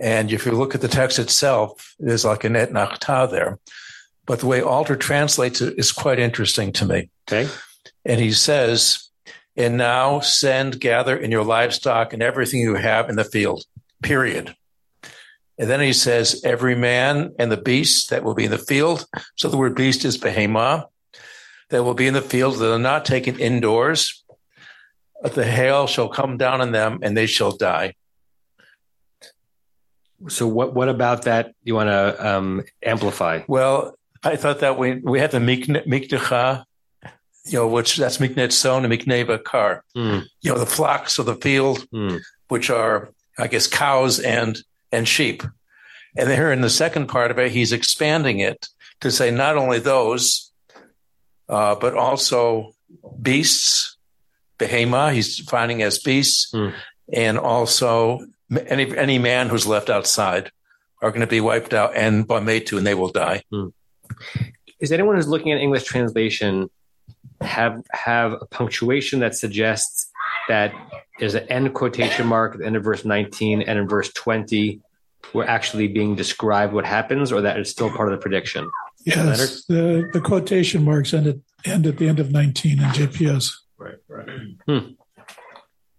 [0.00, 3.58] and if you look at the text itself, there's like an etnachta there,
[4.26, 7.10] but the way Alter translates it is quite interesting to me.
[7.28, 7.48] Okay,
[8.04, 9.10] and he says,
[9.56, 13.64] "And now send, gather in your livestock and everything you have in the field."
[14.02, 14.54] Period.
[15.60, 19.06] And then he says, every man and the beast that will be in the field.
[19.36, 20.86] So the word beast is behemah
[21.68, 24.24] that will be in the field that are not taken indoors.
[25.22, 27.94] But the hail shall come down on them and they shall die.
[30.28, 33.42] So what, what about that you want to um, amplify?
[33.46, 36.64] Well, I thought that we, we have the miknecha,
[37.44, 40.24] you know, which that's miknet son and mikneva kar, mm.
[40.40, 42.18] you know, the flocks of the field, mm.
[42.48, 44.58] which are, I guess, cows and
[44.92, 45.42] and sheep.
[46.16, 48.68] And here in the second part of it, he's expanding it
[49.00, 50.50] to say not only those,
[51.48, 52.72] uh, but also
[53.20, 53.96] beasts,
[54.58, 56.74] behema, he's defining as beasts, mm.
[57.12, 58.20] and also
[58.66, 60.50] any any man who's left outside
[61.02, 63.42] are going to be wiped out and by Metu, and they will die.
[63.52, 63.72] Mm.
[64.80, 66.70] Is anyone who's looking at English translation
[67.40, 70.09] have have a punctuation that suggests
[70.50, 70.74] that
[71.20, 74.80] there's an end quotation mark at the end of verse 19 and in verse 20
[75.32, 78.68] we're actually being described what happens or that is still part of the prediction.
[79.04, 83.52] Yes the, the quotation marks end at, end at the end of 19 in jps
[83.78, 84.28] right right.
[84.66, 84.78] Hmm.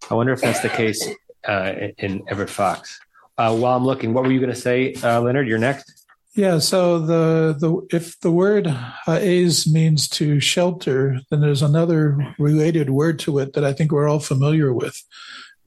[0.09, 1.07] i wonder if that's the case
[1.47, 2.99] uh, in everett fox.
[3.37, 5.47] Uh, while i'm looking what were you going to say uh, leonard?
[5.47, 6.00] You're next
[6.33, 12.89] Yeah, so the the if the word ha'ez means to shelter, then there's another related
[12.89, 15.03] word to it that I think we're all familiar with,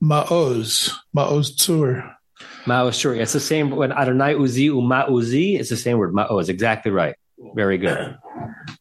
[0.02, 2.10] ma'oz, ma'oz tzur.
[2.64, 3.18] Ma'oz tzur.
[3.18, 5.04] It's the same when Adonai uzi uma.
[5.08, 6.14] It's the same word.
[6.14, 6.48] Ma'oz.
[6.48, 7.16] Exactly right.
[7.54, 8.16] Very good.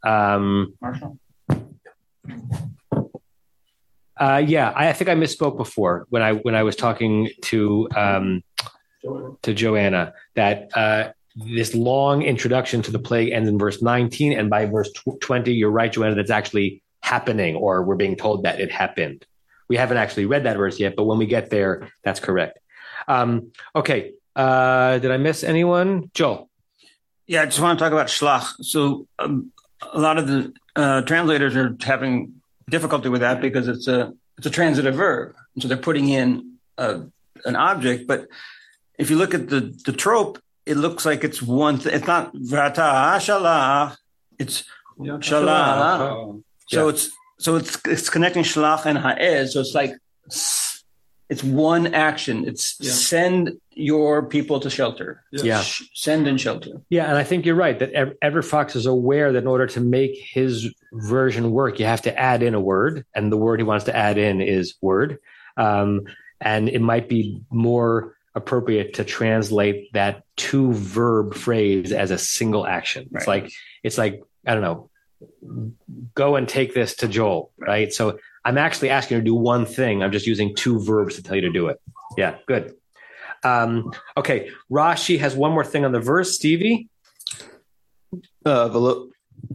[0.04, 0.76] Um,
[4.18, 8.42] uh, yeah, I think I misspoke before when I when I was talking to um,
[9.42, 14.50] to Joanna that uh, this long introduction to the plague ends in verse 19, and
[14.50, 14.92] by verse
[15.22, 19.26] 20, you're right, Joanna, that's actually happening, or we're being told that it happened.
[19.68, 22.60] We haven't actually read that verse yet, but when we get there, that's correct.
[23.08, 26.12] Um, okay, uh, did I miss anyone?
[26.14, 26.50] Joel.
[27.28, 28.54] Yeah, I just want to talk about shlach.
[28.62, 29.52] So um,
[29.92, 34.48] a lot of the uh, translators are having difficulty with that because it's a it's
[34.48, 37.02] a transitive verb, so they're putting in a,
[37.46, 38.08] an object.
[38.08, 38.28] But
[38.98, 41.78] if you look at the the trope, it looks like it's one.
[41.80, 43.96] Th- it's not vata shalach.
[44.40, 44.64] It's
[45.02, 45.14] Yeah.
[45.18, 46.42] shalach.
[46.68, 46.90] So Yeah.
[46.94, 49.54] it's so it's it's connecting shalach and ha'ez.
[49.54, 49.92] So it's like
[51.30, 52.46] it's one action.
[52.48, 52.92] It's Yeah.
[52.92, 55.24] send your people to shelter.
[55.32, 55.62] Yeah.
[55.62, 56.72] Sh- send and shelter.
[56.90, 59.66] Yeah, and I think you're right that Ev- Everett Fox is aware that in order
[59.68, 63.60] to make his version work, you have to add in a word, and the word
[63.60, 65.18] he wants to add in is word.
[65.58, 66.02] Um,
[66.40, 72.66] and it might be more appropriate to translate that two verb phrase as a single
[72.66, 73.10] action.
[73.14, 73.52] It's like
[73.84, 74.90] it's like I don't know,
[76.16, 77.94] go and take this to Joel, right?
[77.94, 80.04] So I'm actually asking you to do one thing.
[80.04, 81.80] I'm just using two verbs to tell you to do it.
[82.18, 82.76] Yeah, good.
[83.44, 86.36] Um, okay, Rashi has one more thing on the verse.
[86.36, 86.90] Stevie.
[88.46, 89.10] Uh, v'lo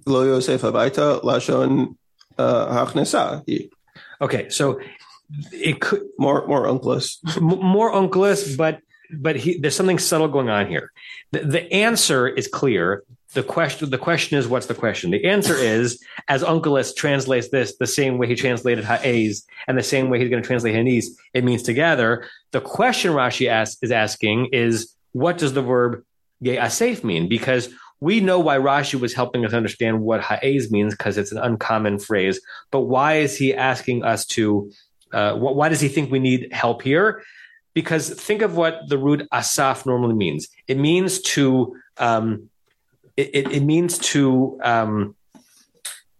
[0.04, 1.96] v'lo Yosef habayta lashon
[2.38, 3.70] uh, hachnesa.
[4.20, 4.80] Okay, so
[5.52, 10.68] it could more more Onkelos, more Onkelos, but but he, there's something subtle going on
[10.68, 10.92] here.
[11.32, 13.04] The, the answer is clear.
[13.34, 15.10] The question the question is what's the question?
[15.10, 19.82] The answer is as Onkelos translates this the same way he translated ha'ez and the
[19.82, 22.26] same way he's going to translate hanis, it means together.
[22.52, 26.04] The question Rashi asks, is asking is what does the verb
[26.42, 27.28] asaf mean?
[27.28, 27.68] Because
[28.00, 31.98] we know why Rashi was helping us understand what ha'ez means because it's an uncommon
[31.98, 32.40] phrase.
[32.70, 34.70] But why is he asking us to?
[35.12, 37.22] Uh, wh- why does he think we need help here?
[37.74, 40.48] Because think of what the root asaf normally means.
[40.66, 42.50] It means to um,
[43.16, 45.16] it, it, it means to um,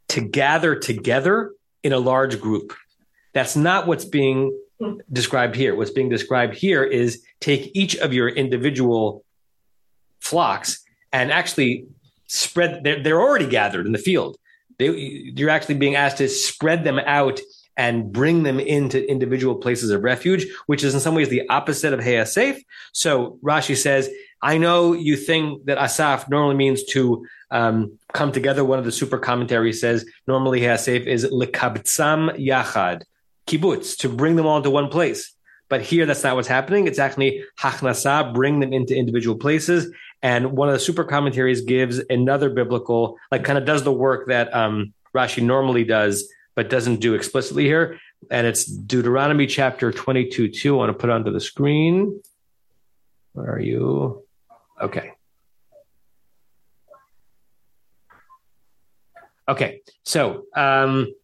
[0.08, 2.74] to gather together in a large group.
[3.32, 4.56] That's not what's being
[5.12, 5.74] described here.
[5.74, 9.24] What's being described here is take each of your individual
[10.20, 11.86] flocks and actually
[12.26, 12.84] spread.
[12.84, 14.36] They're, they're already gathered in the field.
[14.78, 17.40] They, you're actually being asked to spread them out
[17.78, 21.92] and bring them into individual places of refuge, which is in some ways the opposite
[21.94, 22.60] of Heya Safe.
[22.92, 24.10] So Rashi says,
[24.42, 28.64] I know you think that Asaf normally means to um, come together.
[28.64, 33.04] One of the super commentaries says normally Heya Safe is lekabtsam yachad,
[33.46, 35.32] kibbutz, to bring them all into one place.
[35.68, 36.86] But here, that's not what's happening.
[36.86, 39.92] It's actually hachnasa, bring them into individual places.
[40.22, 44.28] And one of the super commentaries gives another biblical, like kind of does the work
[44.28, 48.00] that um, Rashi normally does, but doesn't do explicitly here.
[48.32, 50.74] And it's Deuteronomy chapter 22 2.
[50.74, 52.20] I want to put onto the screen.
[53.32, 54.24] Where are you?
[54.82, 55.12] Okay.
[59.48, 59.82] Okay.
[60.02, 61.14] So um,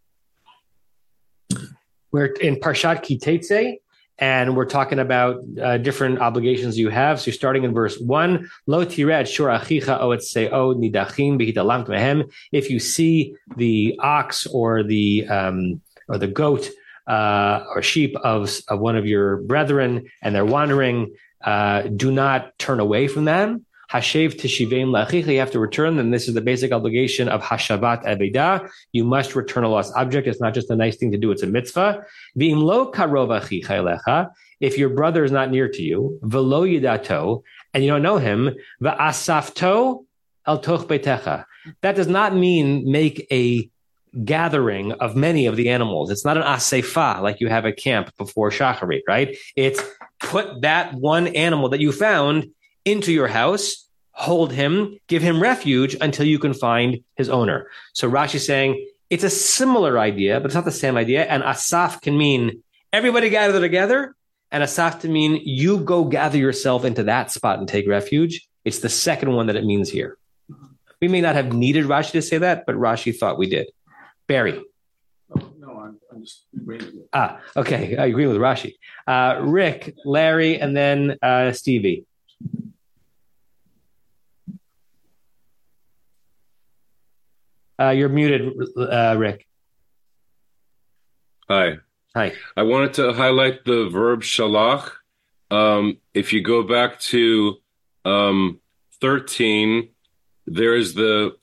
[2.13, 3.79] we're in Parshat Kitetse,
[4.25, 5.33] and we're talking about
[5.63, 7.15] uh, different obligations you have.
[7.21, 8.33] So you're starting in verse one.
[8.67, 12.19] Lo tired shor achicha o nidachim b'hitalam mehem.
[12.51, 13.35] If you see
[13.65, 15.07] the ox or the
[15.37, 16.65] um, or the goat
[17.07, 19.91] uh, or sheep of, of one of your brethren,
[20.23, 21.15] and they're wandering,
[21.53, 23.67] uh, do not turn away from them.
[23.95, 26.11] Hashev tishivim lachicha, you have to return them.
[26.11, 28.69] This is the basic obligation of hashavat aveda.
[28.91, 30.27] You must return a lost object.
[30.27, 32.05] It's not just a nice thing to do; it's a mitzvah.
[32.37, 34.31] V'im lo karov achicha elecha.
[34.61, 38.57] If your brother is not near to you, velo yidato, and you don't know him,
[38.83, 40.05] va'asafto
[40.47, 41.45] el toch betecha.
[41.83, 43.71] That does not mean make a
[44.25, 46.11] gathering of many of the animals.
[46.11, 49.37] It's not an asefa like you have a camp before shacharit, right?
[49.55, 49.81] It's
[50.21, 52.51] put that one animal that you found
[52.85, 53.84] into your house,
[54.15, 57.69] hold him, give him refuge until you can find his owner.
[57.93, 61.25] So Rashi is saying it's a similar idea, but it's not the same idea.
[61.25, 62.63] And asaf can mean
[62.93, 64.15] everybody gather together,
[64.51, 68.47] and asaf to mean you go gather yourself into that spot and take refuge.
[68.65, 70.17] It's the second one that it means here.
[71.01, 73.71] We may not have needed Rashi to say that, but Rashi thought we did.
[74.27, 74.63] Barry.
[75.59, 76.47] No, I'm, I'm just.
[77.13, 77.97] Ah, okay.
[77.97, 78.77] I agree with Rashi.
[79.07, 82.07] Uh, Rick, Larry, and then uh, Stevie.
[87.81, 89.47] Uh, you're muted, uh, Rick.
[91.49, 91.79] Hi.
[92.15, 92.33] Hi.
[92.57, 94.91] I wanted to highlight the verb shalach.
[95.51, 97.57] Um, if you go back to
[98.05, 98.61] um,
[99.01, 99.89] 13,
[100.47, 101.37] there's the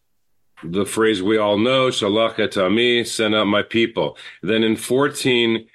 [0.63, 4.15] the phrase we all know, shalach et ami, send out my people.
[4.43, 5.67] Then in 14,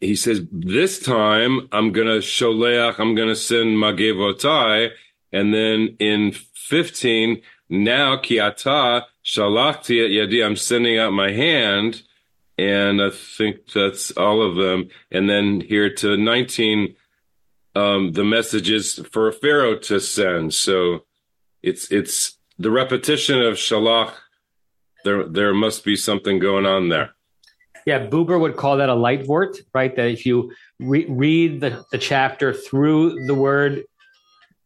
[0.00, 4.90] he says, this time I'm going to sholeach, I'm going to send magevotai.
[5.32, 12.02] And then in 15, now kiata shalachti et yadi, I'm sending out my hand.
[12.56, 14.88] And I think that's all of them.
[15.10, 16.94] And then here to 19,
[17.74, 20.54] um, the messages for a Pharaoh to send.
[20.54, 21.04] So
[21.62, 24.12] it's, it's the repetition of shalach.
[25.04, 27.10] There, there must be something going on there.
[27.86, 29.94] Yeah, Buber would call that a Leitwort, right?
[29.94, 33.84] That if you re- read the, the chapter through the word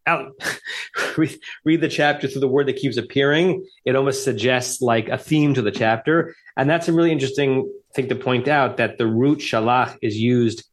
[0.08, 0.32] out,
[1.16, 5.18] read, read the chapter through the word that keeps appearing, it almost suggests like a
[5.18, 6.34] theme to the chapter.
[6.56, 10.64] And that's a really interesting thing to point out that the root shalach is used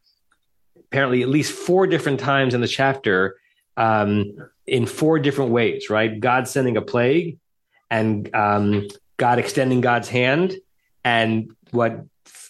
[0.76, 3.36] apparently at least four different times in the chapter
[3.76, 4.24] um,
[4.66, 6.18] in four different ways, right?
[6.18, 7.38] God sending a plague
[7.90, 10.54] and um, God extending God's hand
[11.04, 12.04] and what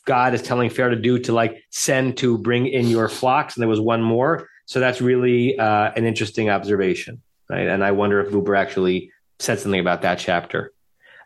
[0.05, 3.57] God is telling Pharaoh to do to like send to bring in your flocks.
[3.57, 4.49] And there was one more.
[4.66, 7.66] So that's really uh, an interesting observation, right?
[7.66, 10.72] And I wonder if Buber actually said something about that chapter.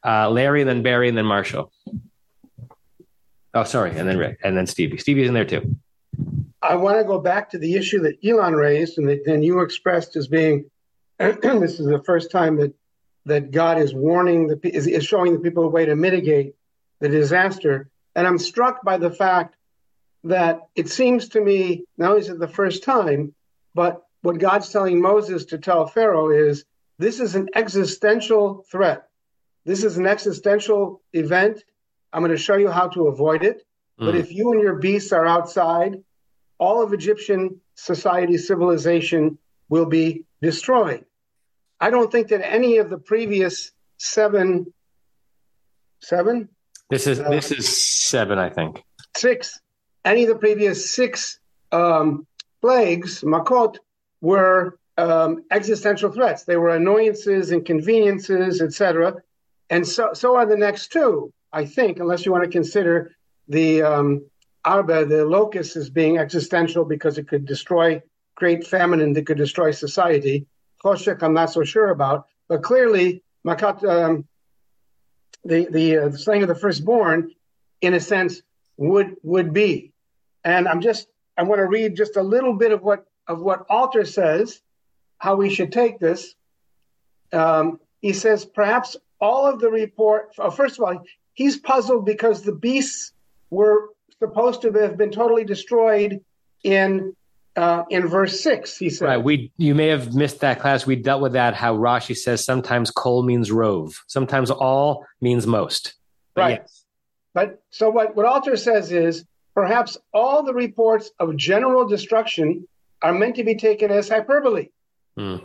[0.05, 1.73] Uh, Larry, then Barry, and then Marshall.
[3.53, 4.99] Oh, sorry, and then Rick, and then Stevie.
[4.99, 5.77] Stevie's in there too.
[6.63, 10.15] I want to go back to the issue that Elon raised and then you expressed
[10.17, 10.71] as being
[11.19, 12.75] this is the first time that
[13.27, 16.55] that God is warning the is, is showing the people a way to mitigate
[17.01, 17.91] the disaster.
[18.15, 19.57] And I'm struck by the fact
[20.25, 23.35] that it seems to me, not only is it the first time,
[23.75, 26.65] but what God's telling Moses to tell Pharaoh is
[26.99, 29.09] this is an existential threat.
[29.65, 31.65] This is an existential event.
[32.13, 33.63] I'm going to show you how to avoid it.
[33.99, 34.07] Mm.
[34.07, 36.03] But if you and your beasts are outside,
[36.59, 41.05] all of Egyptian society, civilization will be destroyed.
[41.81, 44.73] I don't think that any of the previous seven,
[46.01, 46.49] seven.
[46.91, 48.83] This is uh, this is seven, I think.
[49.17, 49.61] Six.
[50.05, 51.39] Any of the previous six
[51.73, 52.27] um,
[52.61, 53.77] plagues, makot,
[54.21, 56.45] were um, existential threats.
[56.45, 59.15] They were annoyances, inconveniences, etc.
[59.69, 61.33] And so, so are the next two.
[61.53, 63.13] I think, unless you want to consider
[63.49, 64.25] the um,
[64.65, 68.01] arba, the locust, as being existential because it could destroy,
[68.37, 70.47] create famine, and it could destroy society.
[70.85, 74.27] Choshek, I'm not so sure about, but clearly, Makat, um,
[75.45, 77.33] the the, uh, the slaying of the firstborn,
[77.81, 78.43] in a sense,
[78.77, 79.90] would would be.
[80.45, 83.65] And I'm just I want to read just a little bit of what of what
[83.69, 84.61] Alter says,
[85.19, 86.35] how we should take this.
[87.33, 90.33] Um, he says perhaps all of the report.
[90.39, 93.13] Oh, first of all, he's puzzled because the beasts
[93.51, 96.21] were supposed to have been totally destroyed
[96.63, 97.15] in
[97.57, 98.77] uh, in verse six.
[98.77, 100.87] He said, "Right, we you may have missed that class.
[100.87, 101.55] We dealt with that.
[101.55, 105.95] How Rashi says sometimes kol means rove, sometimes all means most.
[106.35, 106.59] But right.
[106.61, 106.85] Yes.
[107.33, 109.25] But so what what Alter says is
[109.55, 112.67] perhaps all the reports of general destruction
[113.03, 114.69] are meant to be taken as hyperbole.
[115.17, 115.37] Hmm.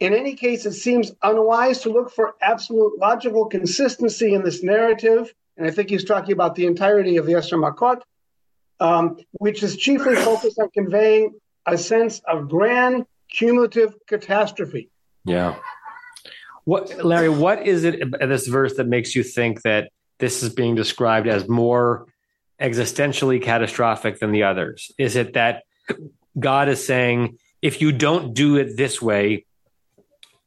[0.00, 5.32] In any case, it seems unwise to look for absolute logical consistency in this narrative.
[5.56, 8.00] And I think he's talking about the entirety of the Eser Makot,
[8.80, 11.34] um, which is chiefly focused on conveying
[11.66, 14.90] a sense of grand cumulative catastrophe.
[15.24, 15.56] Yeah.
[16.64, 20.48] What, Larry, what is it in this verse that makes you think that this is
[20.48, 22.06] being described as more
[22.60, 24.92] existentially catastrophic than the others?
[24.98, 25.64] Is it that
[26.38, 29.46] God is saying, if you don't do it this way,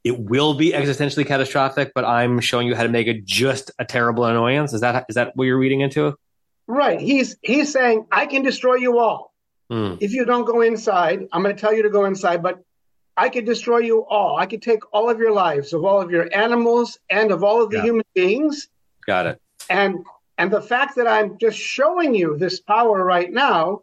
[0.03, 3.85] it will be existentially catastrophic, but I'm showing you how to make it just a
[3.85, 4.73] terrible annoyance.
[4.73, 6.15] Is that is that what you're reading into?
[6.67, 6.99] Right.
[6.99, 9.33] He's he's saying I can destroy you all.
[9.71, 9.97] Mm.
[9.99, 12.59] If you don't go inside, I'm going to tell you to go inside, but
[13.17, 14.37] I could destroy you all.
[14.37, 17.63] I could take all of your lives, of all of your animals, and of all
[17.63, 17.83] of the yeah.
[17.83, 18.69] human beings.
[19.05, 19.41] Got it.
[19.69, 20.05] And
[20.37, 23.81] and the fact that I'm just showing you this power right now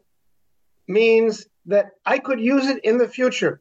[0.87, 3.61] means that I could use it in the future.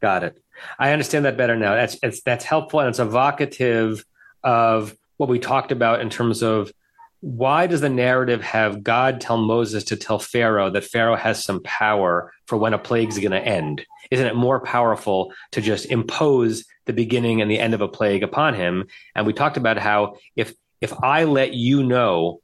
[0.00, 0.42] Got it.
[0.78, 1.74] I understand that better now.
[1.74, 4.04] That's it's that's helpful and it's evocative
[4.42, 6.72] of what we talked about in terms of
[7.20, 11.62] why does the narrative have God tell Moses to tell Pharaoh that Pharaoh has some
[11.62, 13.86] power for when a plague is going to end?
[14.10, 18.24] Isn't it more powerful to just impose the beginning and the end of a plague
[18.24, 18.88] upon him?
[19.14, 20.52] And we talked about how if
[20.82, 22.40] if I let you know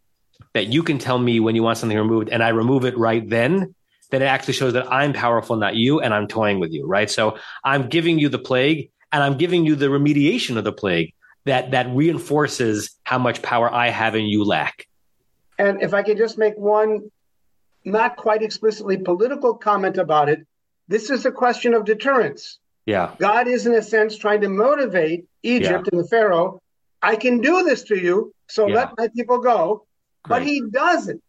[0.55, 3.29] that you can tell me when you want something removed and I remove it right
[3.29, 3.75] then,
[4.11, 7.11] then it actually shows that I'm powerful, not you, and I'm toying with you, right?
[7.11, 11.13] So I'm giving you the plague and I'm giving you the remediation of the plague
[11.45, 14.87] that that reinforces how much power I have and you lack.
[15.59, 17.11] And if I could just make one
[17.85, 20.47] not quite explicitly political comment about it,
[20.87, 22.59] this is a question of deterrence.
[22.87, 23.15] Yeah.
[23.19, 26.63] God is, in a sense, trying to motivate Egypt and the Pharaoh.
[27.03, 28.75] I can do this to you, so Yeah.
[28.75, 29.87] let my people go.
[30.27, 31.23] But he doesn't.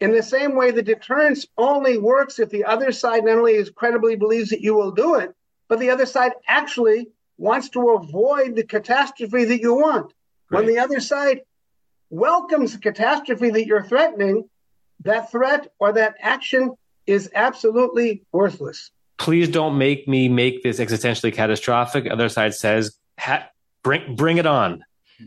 [0.00, 3.70] In the same way, the deterrence only works if the other side not only is
[3.70, 5.34] credibly believes that you will do it,
[5.68, 10.12] but the other side actually wants to avoid the catastrophe that you want.
[10.48, 11.42] When the other side
[12.08, 14.48] welcomes the catastrophe that you're threatening,
[15.04, 16.72] that threat or that action
[17.06, 18.90] is absolutely worthless.
[19.18, 22.10] Please don't make me make this existentially catastrophic.
[22.10, 23.48] Other side says, ha-
[23.82, 24.82] bring bring it on,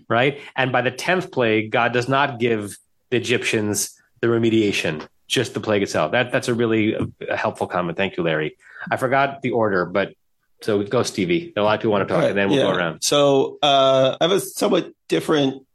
[0.08, 0.40] right?
[0.56, 2.78] And by the tenth plague, God does not give
[3.10, 6.12] the Egyptians the remediation, just the plague itself.
[6.12, 7.98] That that's a really uh, a helpful comment.
[7.98, 8.58] Thank you, Larry.
[8.92, 10.14] I forgot the order, but
[10.62, 11.52] so go, Stevie.
[11.58, 12.72] A lot of people want to talk, and then we'll Yeah.
[12.72, 13.04] go around.
[13.04, 15.66] So uh, I have a somewhat different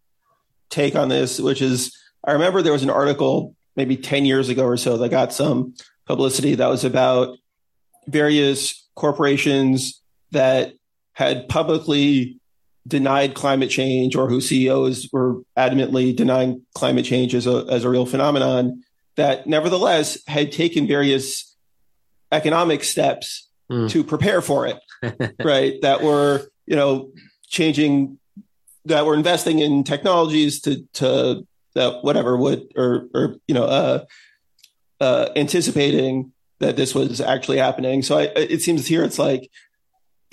[0.70, 4.64] take on this, which is I remember there was an article maybe 10 years ago
[4.64, 5.74] or so that got some
[6.06, 7.38] publicity that was about
[8.06, 10.00] various corporations
[10.32, 10.72] that
[11.12, 12.37] had publicly
[12.88, 17.90] denied climate change or whose CEOs were adamantly denying climate change as a, as a
[17.90, 18.82] real phenomenon
[19.16, 21.54] that nevertheless had taken various
[22.32, 23.48] economic steps
[23.88, 24.78] to prepare for it
[25.44, 25.80] right?
[25.82, 27.10] That were you know
[27.46, 28.18] changing
[28.84, 34.04] that were investing in technologies to to that whatever would or or you know uh
[35.00, 38.02] uh anticipating that this was actually happening.
[38.02, 39.50] So I, it seems here it's like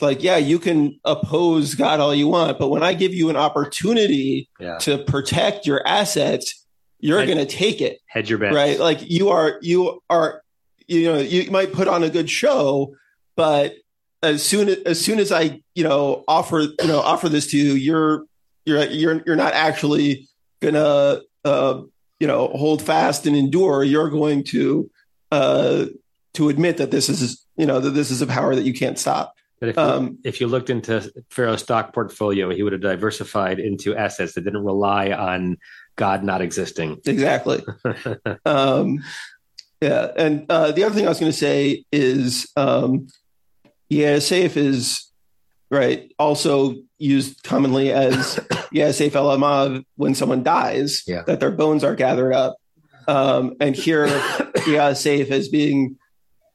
[0.02, 3.36] like yeah you can oppose god all you want but when i give you an
[3.36, 4.78] opportunity Yeah.
[4.80, 6.66] to protect your assets
[7.00, 8.56] you're going to take it Hedge your bets.
[8.56, 10.42] right like you are you are
[10.88, 12.96] you know you might put on a good show
[13.36, 13.76] but
[14.24, 17.74] as soon as soon as i you know offer you know offer this to you
[17.74, 18.24] you're
[18.66, 20.28] you're you're you're not actually
[20.62, 21.82] gonna uh
[22.20, 24.90] you know hold fast and endure you're going to
[25.32, 25.86] uh
[26.34, 28.98] to admit that this is you know that this is a power that you can't
[28.98, 29.34] stop
[29.66, 33.60] But if, you- Um, if you looked into Pharaoh's stock portfolio, he would have diversified
[33.60, 35.58] into assets that didn't rely on
[35.96, 37.00] God not existing.
[37.06, 37.64] exactly
[38.46, 39.00] um
[39.82, 43.08] yeah and uh the other thing i was going to say is um
[43.90, 45.10] yeah safe is
[45.70, 48.40] right also used commonly as
[48.72, 51.24] yeah safe el amav when someone dies Yeah.
[51.28, 52.56] that their bones are gathered up
[53.08, 54.08] um and here
[54.68, 55.98] yeah safe as being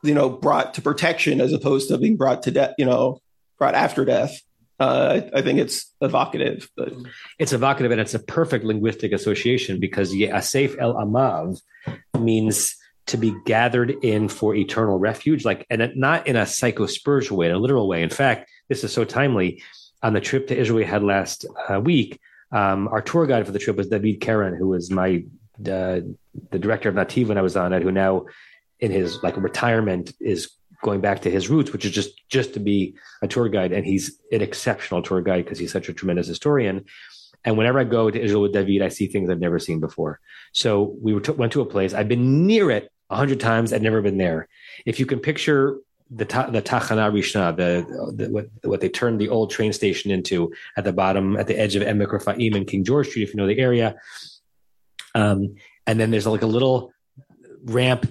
[0.03, 3.21] you know brought to protection as opposed to being brought to death you know
[3.59, 4.41] brought after death
[4.79, 6.93] uh i, think it's evocative but
[7.39, 11.61] It's evocative and it's a perfect linguistic association because Yasef El Amav
[12.19, 12.77] means
[13.07, 17.53] to be gathered in for eternal refuge, like and not in a psychospiritual way, in
[17.53, 18.03] a literal way.
[18.03, 19.63] In fact, this is so timely.
[20.03, 22.19] On the trip to Israel we had last uh, week,
[22.53, 25.25] um, our tour guide for the trip was David Karen, who was my
[25.61, 26.01] uh,
[26.51, 28.25] the director of Nativ when I was on it, who now
[28.81, 30.51] in his like retirement is
[30.83, 33.85] going back to his roots, which is just just to be a tour guide, and
[33.85, 36.85] he's an exceptional tour guide because he's such a tremendous historian.
[37.45, 40.20] And whenever I go to Israel with David, I see things I've never seen before.
[40.53, 43.72] So we to, went to a place I've been near it a hundred times.
[43.72, 44.49] I'd never been there.
[44.85, 45.78] If you can picture
[46.11, 50.11] the ta- the Tachana Rishna, the, the what, what they turned the old train station
[50.11, 53.31] into at the bottom, at the edge of Emek Refaim and King George Street, if
[53.31, 53.97] you know the area.
[55.14, 55.57] Um,
[55.87, 56.93] and then there's like a little
[57.64, 58.07] ramp,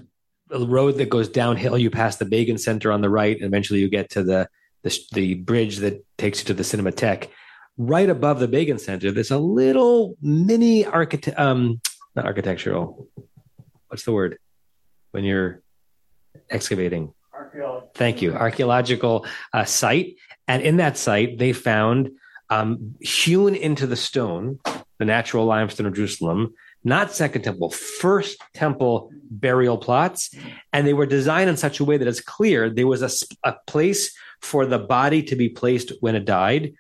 [0.52, 1.78] a road that goes downhill.
[1.78, 4.50] You pass the Begin Center on the right, and eventually you get to the
[4.84, 7.30] the, the bridge that takes you to the Cinematheque.
[7.78, 11.82] Right above the Begin Center, there's a little mini architect, um,
[12.16, 13.08] not architectural.
[13.88, 14.38] What's the word
[15.12, 15.62] when you're
[16.50, 17.14] excavating?
[17.94, 18.34] Thank you.
[18.34, 20.16] Archaeological uh, site.
[20.48, 22.12] And in that site, they found
[22.50, 24.60] um, hewn into the stone,
[24.98, 30.34] the natural limestone of Jerusalem, not Second Temple, First Temple burial plots.
[30.74, 34.14] And they were designed in such a way that it's clear there was a place
[34.42, 36.74] for the body to be placed when it died.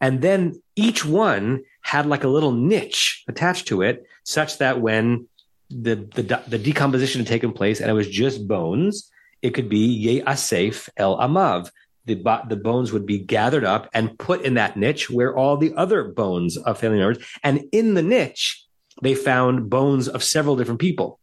[0.00, 5.28] And then each one had like a little niche attached to it, such that when
[5.70, 9.10] the, the, the decomposition had taken place and it was just bones,
[9.42, 11.70] it could be Ye Asef El Amav.
[12.04, 12.14] The,
[12.48, 16.04] the bones would be gathered up and put in that niche where all the other
[16.04, 17.18] bones of family members.
[17.42, 18.65] And in the niche,
[19.02, 21.20] they found bones of several different people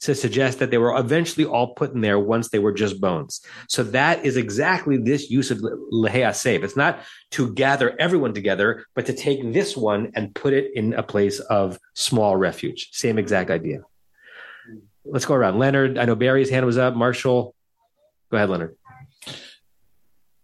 [0.00, 3.40] to suggest that they were eventually all put in there once they were just bones.
[3.68, 6.62] So that is exactly this use of Lehea Asef.
[6.62, 7.00] It's not
[7.32, 11.40] to gather everyone together, but to take this one and put it in a place
[11.40, 12.90] of small refuge.
[12.92, 13.80] Same exact idea.
[15.04, 15.58] Let's go around.
[15.58, 16.94] Leonard, I know Barry's hand was up.
[16.94, 17.54] Marshall,
[18.30, 18.76] go ahead, Leonard.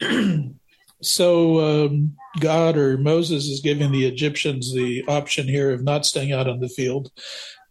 [1.03, 6.33] so um, God or Moses is giving the Egyptians the option here of not staying
[6.33, 7.11] out on the field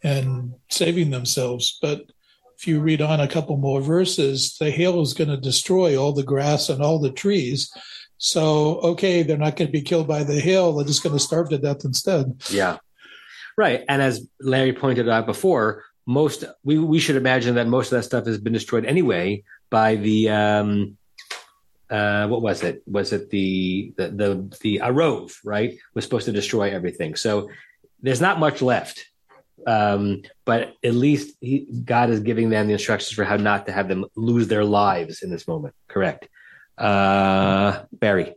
[0.04, 1.78] and saving themselves.
[1.82, 2.12] But
[2.58, 6.14] if you read on a couple more verses, the hail is going to destroy all
[6.14, 7.72] the grass and all the trees.
[8.18, 10.74] So, okay, they're not going to be killed by the hail.
[10.74, 12.42] They're just going to starve to death instead.
[12.52, 12.78] Yeah.
[13.58, 13.84] Right.
[13.90, 18.04] And as Larry pointed out before, most we, we should imagine that most of that
[18.04, 20.98] stuff has been destroyed anyway by the um
[21.92, 22.82] uh what was it?
[22.88, 25.78] Was it the the the, the Arov, right?
[25.94, 27.16] Was supposed to destroy everything.
[27.16, 27.50] So
[28.02, 29.06] there's not much left.
[29.68, 33.72] Um, but at least he, God is giving them the instructions for how not to
[33.72, 35.76] have them lose their lives in this moment.
[35.88, 36.28] Correct.
[36.78, 38.34] Uh, Barry.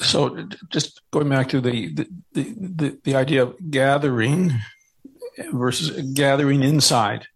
[0.00, 4.54] So just going back to the the, the, the, the idea of gathering
[5.52, 7.26] versus gathering inside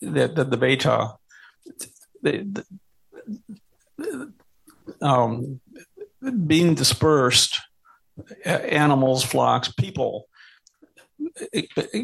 [0.00, 1.14] that the, the beta
[2.24, 2.64] the,
[3.98, 4.32] the,
[5.00, 5.60] um,
[6.46, 7.60] being dispersed
[8.44, 10.28] animals flocks people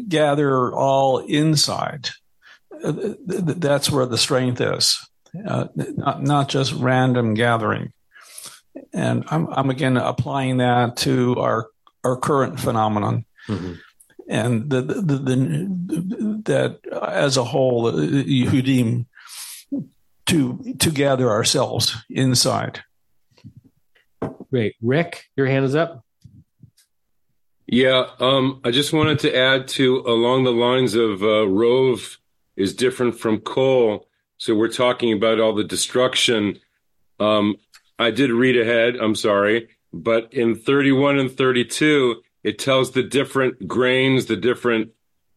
[0.07, 2.09] gather all inside.
[2.81, 4.97] That's where the strength is
[5.47, 7.93] uh, not, not just random gathering.
[8.93, 11.67] And I'm, I'm again applying that to our
[12.03, 13.25] our current phenomenon.
[13.47, 13.73] Mm-hmm.
[14.29, 19.07] and the, the, the, the, that as a whole Yehudim
[20.27, 22.83] to to gather ourselves inside
[24.51, 24.75] Great.
[24.81, 26.03] Rick, your hand is up.
[27.67, 32.17] Yeah, um, I just wanted to add to along the lines of uh, Rove
[32.57, 34.09] is different from coal.
[34.37, 36.59] So we're talking about all the destruction.
[37.17, 37.55] Um,
[37.97, 43.67] I did read ahead, I'm sorry, but in 31 and 32, it tells the different
[43.67, 44.91] grains, the different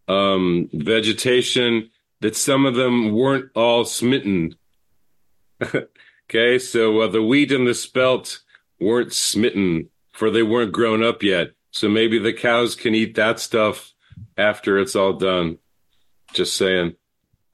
[0.08, 4.56] um, vegetation, that some of them weren't all smitten.
[6.30, 8.40] okay, so uh, the wheat and the spelt
[8.80, 11.48] weren't smitten, for they weren't grown up yet.
[11.70, 13.92] So maybe the cows can eat that stuff
[14.36, 15.58] after it's all done.
[16.32, 16.94] Just saying.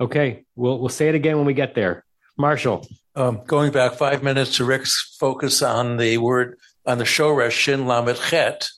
[0.00, 2.04] Okay, we'll we'll say it again when we get there.
[2.38, 7.50] Marshall, um, going back five minutes to Rick's focus on the word on the shoresh
[7.52, 8.68] shin lamed chet.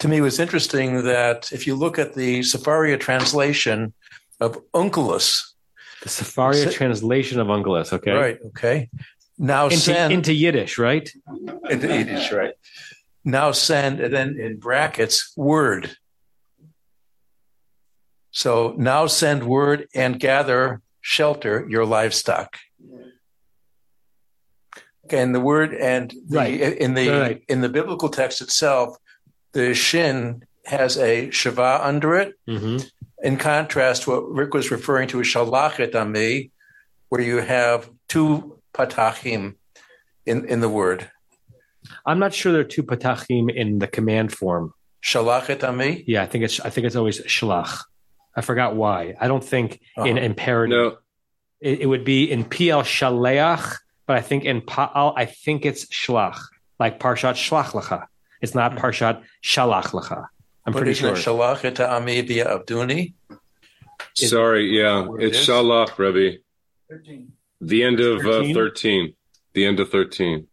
[0.00, 3.92] To me, it was interesting that if you look at the Sefaria translation
[4.40, 5.51] of Onkelos,
[6.02, 8.90] the Sefaria translation of Onkelos, okay, right, okay,
[9.38, 11.08] now into, send into Yiddish, right?
[11.70, 12.54] into Yiddish, right?
[13.24, 15.96] Now send, and then in brackets, word.
[18.32, 22.56] So now send word and gather shelter your livestock.
[25.04, 26.60] Okay, and the word and the, Right.
[26.60, 27.42] in the Right.
[27.48, 28.96] in the biblical text itself,
[29.52, 32.34] the shin has a shava under it.
[32.48, 32.78] Mm-hmm.
[33.22, 36.50] In contrast, what Rick was referring to is shalachet ami,
[37.08, 39.54] where you have two patachim
[40.26, 41.08] in in the word.
[42.06, 44.74] I'm not sure there are two patachim in the command form.
[45.04, 46.04] Shalachet ami.
[46.06, 47.82] Yeah, I think it's I think it's always shalach.
[48.34, 49.14] I forgot why.
[49.20, 50.26] I don't think in Uh-huh.
[50.26, 50.76] imperative.
[50.92, 50.96] No,
[51.60, 55.84] It, it would be in Piel shaleach, but I think in Pa'al, I think it's
[55.86, 56.38] shlach,
[56.80, 58.06] like Parshat Shlach Lecha.
[58.40, 60.26] It's not Parshat Shalach Lecha.
[60.64, 61.34] I'm But pretty isn't sure.
[61.34, 63.14] it shalachet ami via abduni.
[64.14, 64.76] sorry.
[64.78, 65.46] Yeah, Where it it's is?
[65.48, 66.38] Shalach, Rebbe.
[67.60, 68.54] The end of uh, 13?
[68.54, 69.14] 13.
[69.54, 70.46] The end of 13.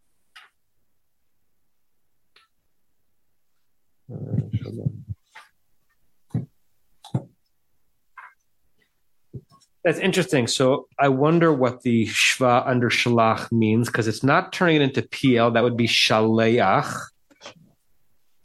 [9.84, 10.46] That's interesting.
[10.46, 15.02] So I wonder what the shva under shalach means because it's not turning it into
[15.02, 15.54] Piel.
[15.54, 16.94] That would be shaleach.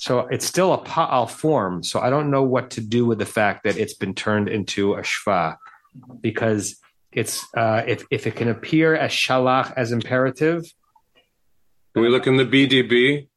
[0.06, 1.82] So it's still a pa'al form.
[1.82, 4.94] So I don't know what to do with the fact that it's been turned into
[4.94, 5.58] a shva
[6.22, 6.76] because
[7.12, 10.62] it's uh, if if it can appear as shalach as imperative.
[11.96, 13.30] Can we look in the BDB?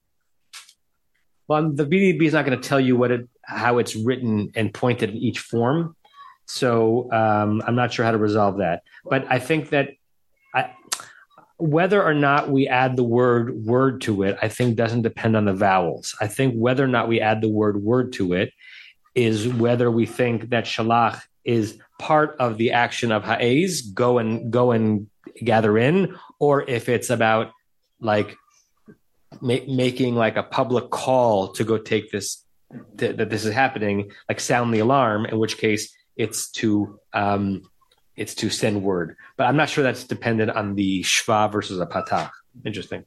[1.47, 4.75] Well, the BDB is not going to tell you what it how it's written and
[4.75, 5.97] pointed in each form.
[6.45, 8.83] So um, I'm not sure how to resolve that.
[9.07, 9.93] But I think that
[11.59, 15.45] whether or not we add the word word to it, I think doesn't depend on
[15.45, 16.15] the vowels.
[16.21, 18.53] I think whether or not we add the word word to it
[19.15, 24.53] is whether we think that shalach is part of the action of ha'ez, go and
[24.53, 25.09] go and
[25.43, 27.51] gather in, or if it's about
[28.01, 28.37] like
[29.41, 32.45] ma- making like a public call to go take this
[32.99, 35.27] th- that this is happening, like sound the alarm.
[35.27, 37.63] In which case, it's to um,
[38.19, 39.17] it's to send word.
[39.37, 42.31] But I'm not sure that's dependent on the shva versus a patah.
[42.65, 43.05] Interesting.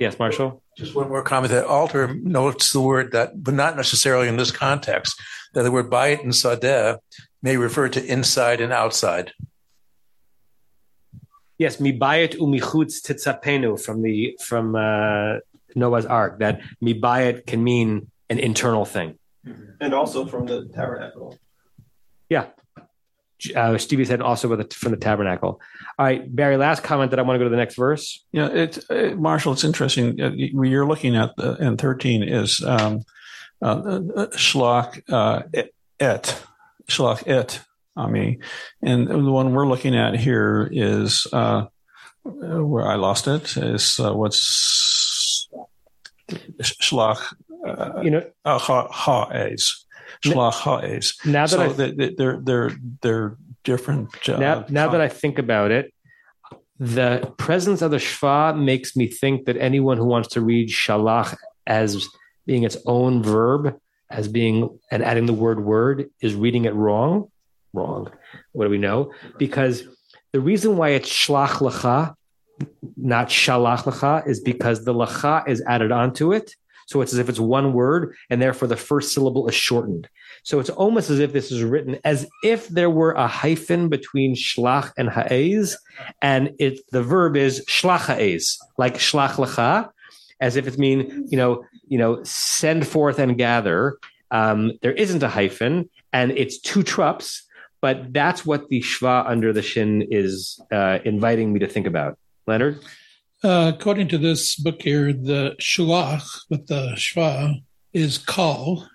[0.00, 0.62] Yes, Marshall.
[0.76, 4.50] Just one more comment that Alter notes the word that, but not necessarily in this
[4.50, 5.20] context,
[5.52, 6.98] that the word bayit and sadeh
[7.42, 9.32] may refer to inside and outside.
[11.58, 15.38] Yes, mibayit umichutz titzapenu from the from uh,
[15.76, 16.40] Noah's Ark.
[16.40, 19.18] That mibayit can mean an internal thing.
[19.80, 21.38] And also from the tabernacle.
[22.28, 22.46] Yeah.
[23.54, 25.60] Uh, Stevie said also with the, from the tabernacle.
[25.98, 26.56] All right, Barry.
[26.56, 28.24] Last comment that I want to go to the next verse.
[28.32, 29.52] Yeah, it, uh, Marshall.
[29.52, 30.20] It's interesting.
[30.20, 33.02] Uh, you're looking at the, in 13 is um,
[33.60, 35.42] uh, uh, shlach uh,
[36.00, 36.42] et
[36.88, 37.60] shlach et
[37.96, 38.38] ami,
[38.82, 41.66] and the one we're looking at here is uh,
[42.24, 45.48] where I lost it is uh, what's
[46.62, 47.34] shlach.
[47.66, 49.62] Uh, you know, uh, ha ha'ez.
[49.62, 49.83] Shlach
[51.24, 52.72] Now that so I- they, they're they're
[53.02, 54.28] they're different.
[54.28, 55.92] Uh, now, now that I think about it,
[56.78, 61.36] the presence of the shva makes me think that anyone who wants to read shalach
[61.66, 62.06] as
[62.46, 63.78] being its own verb,
[64.10, 67.30] as being and adding the word word, is reading it wrong.
[67.72, 68.10] Wrong.
[68.52, 69.12] What do we know?
[69.38, 69.84] Because
[70.32, 72.14] the reason why it's shlach lecha,
[72.96, 76.54] not shalach lecha, is because the lecha is added onto it.
[76.94, 80.08] So it's as if it's one word, and therefore the first syllable is shortened.
[80.44, 84.36] So it's almost as if this is written as if there were a hyphen between
[84.36, 85.76] shlach and ha'ez,
[86.22, 89.90] and it the verb is shlach ha'ez, like shlach lecha,
[90.40, 93.98] as if it's mean you know you know send forth and gather.
[94.30, 97.40] Um, there isn't a hyphen, and it's two trups,
[97.80, 102.18] but that's what the shva under the shin is uh, inviting me to think about.
[102.46, 102.78] Leonard,
[103.44, 108.88] Uh, according to this book here, the shulach with the shva is kal.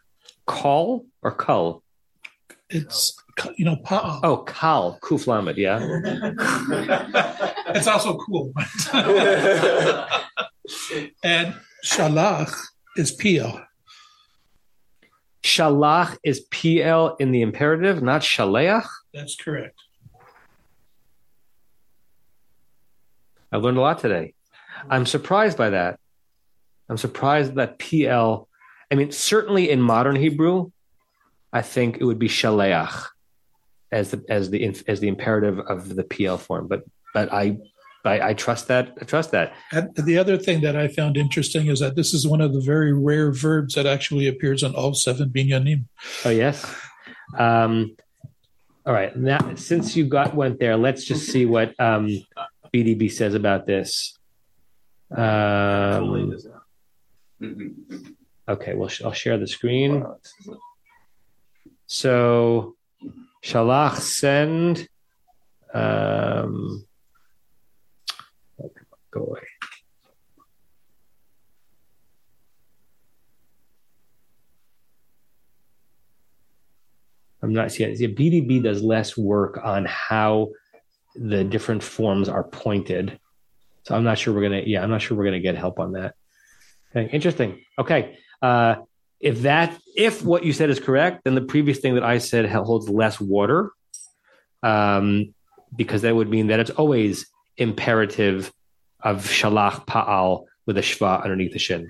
[0.47, 1.84] Kal or kal?
[2.72, 3.16] It's
[3.58, 4.22] you know pa'al.
[4.24, 5.78] Oh, kal kuf lamed, yeah.
[7.76, 8.52] it's also cool.
[11.24, 11.54] and
[11.86, 12.52] shalach
[12.97, 13.64] is Piel.
[15.43, 18.88] Shalach is Piel in the imperative, not shaleach.
[19.14, 19.80] That's correct.
[23.52, 24.34] I learned a lot today.
[24.90, 26.00] I'm surprised by that.
[26.90, 28.48] I'm surprised that Piel.
[28.92, 30.72] I mean, certainly in modern Hebrew,
[31.54, 33.08] I think it would be shaleach
[33.92, 36.68] as the as the as the imperative of the Piel form.
[36.68, 37.58] But but I
[38.06, 38.94] I, I trust that.
[39.02, 39.54] I trust that.
[39.72, 42.62] And the other thing that I found interesting is that this is one of the
[42.62, 45.86] very rare verbs that actually appears on all seven binyanim.
[46.26, 46.66] Oh yes.
[47.38, 47.96] Um,
[48.86, 49.16] all right.
[49.16, 52.08] Now, since you got went there, let's just see what um,
[52.74, 54.18] BDB says about this.
[55.16, 56.38] Um,
[58.47, 58.74] okay.
[58.76, 60.05] Well, I'll share the screen.
[61.88, 62.76] So,
[63.43, 64.88] shalach send.
[65.74, 66.86] Um,
[69.12, 69.41] go away.
[77.41, 77.91] I'm not seeing.
[77.91, 78.16] it.
[78.16, 80.49] BDB does less work on how
[81.16, 83.20] the different forms are pointed.
[83.90, 84.62] So I'm not sure we're gonna.
[84.68, 86.14] Yeah, I'm not sure we're gonna get help on that.
[86.96, 87.66] Okay, interesting.
[87.80, 88.76] Okay, uh,
[89.20, 92.46] if that if what you said is correct, then the previous thing that I said
[92.46, 93.72] holds less water,
[94.62, 95.34] um,
[95.76, 97.26] because that would mean that it's always
[97.58, 98.54] imperative
[99.02, 101.90] of shalach pa'al with a shva underneath the shin.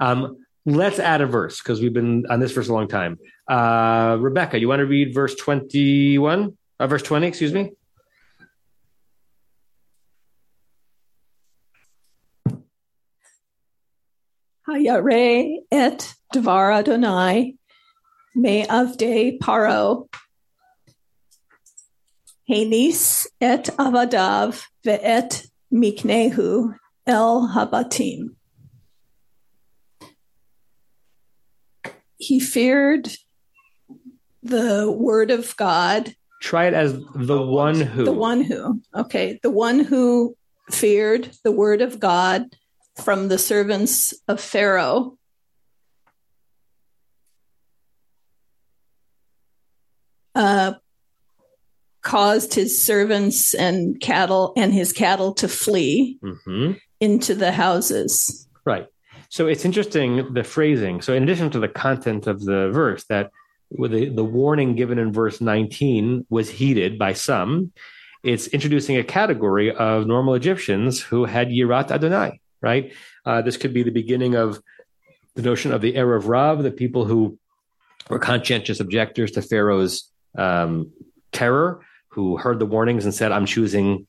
[0.00, 3.18] Um, let's add a verse because we've been on this verse a long time.
[3.46, 6.56] Uh, Rebecca, you want to read verse 21?
[6.78, 7.72] Uh, verse 20, excuse me?
[14.70, 17.56] Hayare et Dvar Adonai
[18.36, 20.08] me avde paro
[22.48, 26.74] Hanis et avadav ve'et miknehu
[27.06, 28.36] el habatim.
[32.18, 33.08] He feared
[34.42, 36.14] the word of God.
[36.42, 38.04] Try it as the one who.
[38.04, 38.80] The one who.
[38.94, 39.40] Okay.
[39.42, 40.36] The one who
[40.70, 42.44] feared the word of God
[42.96, 45.16] from the servants of Pharaoh.
[50.34, 50.74] Uh,
[52.02, 56.78] caused his servants and cattle and his cattle to flee Mhm.
[57.00, 58.48] into the houses.
[58.64, 58.86] Right.
[59.28, 61.02] So it's interesting the phrasing.
[61.02, 63.30] So in addition to the content of the verse, that
[63.70, 67.72] with the, the warning given in verse 19 was heeded by some,
[68.24, 72.92] it's introducing a category of normal Egyptians who had Yirat Adonai, right?
[73.24, 74.60] Uh, this could be the beginning of
[75.34, 77.38] the notion of the erev rav, the people who
[78.08, 80.92] were conscientious objectors to Pharaoh's um,
[81.32, 84.06] terror, who heard the warnings and said, "I'm choosing,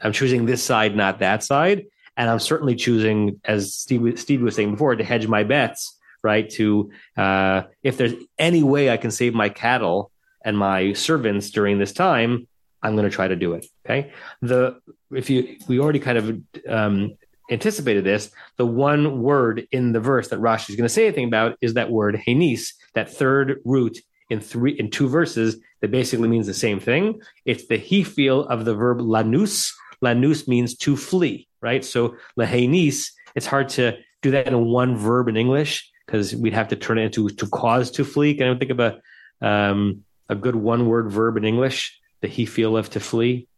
[0.00, 1.86] I'm choosing this side, not that side."
[2.16, 5.98] and I'm certainly choosing, as Steve, Steve was saying before, to hedge my bets.
[6.24, 10.12] Right to uh, if there's any way I can save my cattle
[10.44, 12.46] and my servants during this time,
[12.80, 13.66] I'm going to try to do it.
[13.84, 14.12] Okay.
[14.40, 14.80] The
[15.10, 17.16] if you we already kind of um,
[17.50, 18.30] anticipated this.
[18.56, 21.74] The one word in the verse that Rashi is going to say anything about is
[21.74, 23.98] that word henis, that third root
[24.30, 27.20] in three in two verses that basically means the same thing.
[27.44, 29.72] It's the Hifil of the verb lanus.
[30.00, 31.84] Lanus means to flee, right?
[31.84, 36.68] So lahenis, it's hard to do that in one verb in English because we'd have
[36.68, 38.34] to turn it into to cause to flee.
[38.34, 39.00] Can I think of a
[39.40, 41.98] um, a good one word verb in English?
[42.20, 43.48] The Hifil of to flee.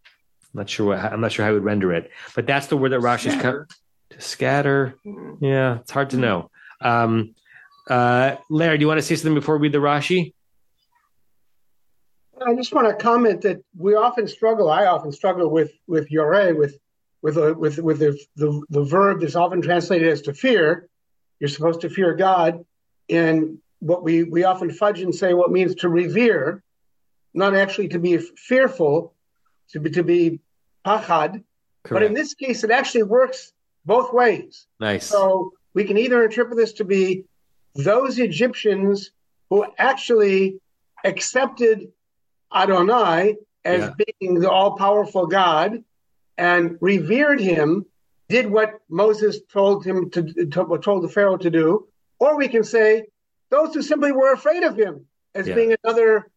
[0.55, 2.77] I'm not sure what I'm not sure how I would render it, but that's the
[2.77, 3.67] word that Rashi's come
[4.11, 4.95] to scatter.
[5.41, 6.51] Yeah, it's hard to know.
[6.81, 7.35] Um,
[7.91, 10.33] uh, Larry, do you want to say something before we read the Rashi?
[12.47, 14.71] I just want to comment that we often struggle.
[14.71, 16.79] I often struggle with with yore, with
[17.21, 20.89] with a, with with the, the the verb that's often translated as to fear.
[21.41, 22.65] You're supposed to fear God,
[23.11, 26.63] and what we we often fudge and say what means to revere,
[27.33, 29.14] not actually to be fearful,
[29.71, 30.41] to be to be
[30.87, 31.43] pachad.
[31.89, 33.53] But in this case, it actually works
[33.85, 34.67] both ways.
[34.81, 35.07] Nice.
[35.07, 37.25] So we can either interpret this to be
[37.75, 39.11] those Egyptians
[39.51, 40.59] who actually
[41.05, 41.93] accepted
[42.55, 43.93] Adonai as Yeah.
[44.21, 45.85] being the all powerful God
[46.39, 47.85] and revered him,
[48.29, 51.87] did what Moses told him to, to told the Pharaoh to do,
[52.19, 53.07] or we can say
[53.51, 55.55] those who simply were afraid of him as Yeah.
[55.55, 56.31] being another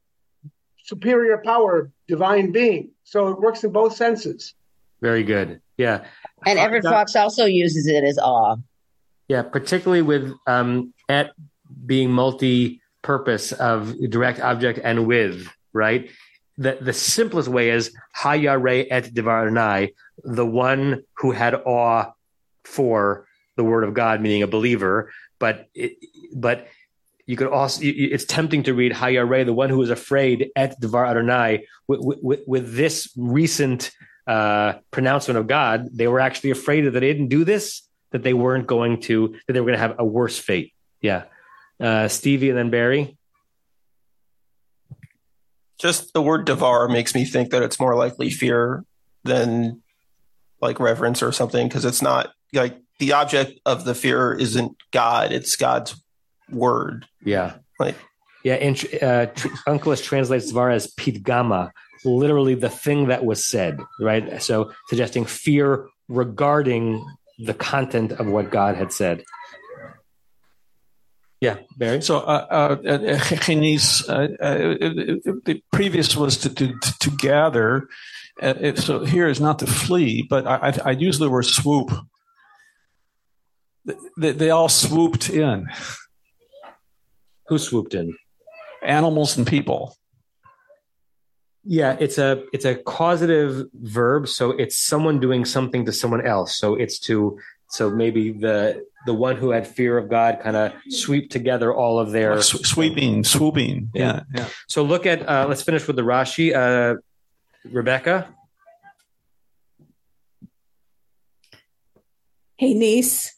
[0.87, 2.89] superior power, divine being.
[3.03, 4.53] So it works in both senses.
[5.01, 5.61] Very good.
[5.77, 6.05] Yeah.
[6.45, 8.55] And Everett That- Fox also uses it as awe.
[9.27, 11.31] Yeah, particularly with um, at
[11.85, 16.09] being multi-purpose of direct object and with, right?
[16.57, 22.13] The the simplest way is Hayare et Divarnai, the one who had awe
[22.63, 23.27] for
[23.57, 25.11] the word of God, meaning a believer.
[25.39, 25.97] But it,
[26.33, 26.67] but
[27.27, 31.05] you could also it's tempting to read Hayare, the one who was afraid at Devar
[31.05, 31.67] Adonai.
[31.87, 33.91] With, with, with this recent
[34.25, 38.33] uh, pronouncement of God, they were actually afraid that they didn't do this, that they
[38.33, 40.73] weren't going to, that they were going to have a worse fate.
[41.01, 41.25] Yeah.
[41.79, 43.17] Uh, Stevie and then Barry.
[45.77, 48.83] Just the word devar makes me think that it's more likely fear
[49.25, 49.81] than
[50.61, 55.31] like reverence or something because it's not like the object of the fear isn't God,
[55.31, 56.01] it's God's
[56.51, 57.05] word.
[57.23, 57.55] Yeah.
[57.79, 57.95] Like
[58.43, 58.55] Yeah.
[58.55, 61.71] And uh, tr- Onkelos translates Dvar as Pitgama,
[62.05, 64.41] literally the thing that was said, right?
[64.41, 67.05] So suggesting fear regarding
[67.39, 69.23] the content of what God had said.
[71.39, 72.01] Yeah, Barry.
[72.01, 74.57] So, uh, uh, uh, uh, uh,
[75.45, 77.87] the previous was to to, to gather.
[78.41, 81.91] Uh, so here is not to flee, but I, I, I use the word swoop.
[84.17, 85.67] They, they all swooped in.
[87.47, 88.15] Who swooped in?
[88.83, 89.95] Animals and people.
[91.63, 96.57] Yeah, it's a it's a causative verb, so it's someone doing something to someone else.
[96.57, 97.37] So it's to
[97.69, 101.99] so maybe the the one who had fear of God kind of sweep together all
[101.99, 103.91] of their Sw- sweeping, swooping.
[103.93, 104.47] Yeah, yeah.
[104.67, 106.55] So look at uh, let's finish with the Rashi.
[106.55, 106.99] Uh,
[107.69, 108.33] Rebecca.
[112.61, 113.31] Henis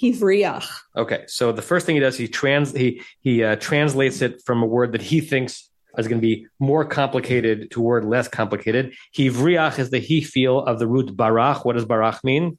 [0.00, 0.66] hivriach.
[0.96, 4.62] Okay, so the first thing he does, he trans he he uh, translates it from
[4.62, 8.28] a word that he thinks is going to be more complicated to a word less
[8.28, 8.94] complicated.
[9.16, 11.64] Hivriach is the Hifil of the root barach.
[11.64, 12.58] What does barach mean?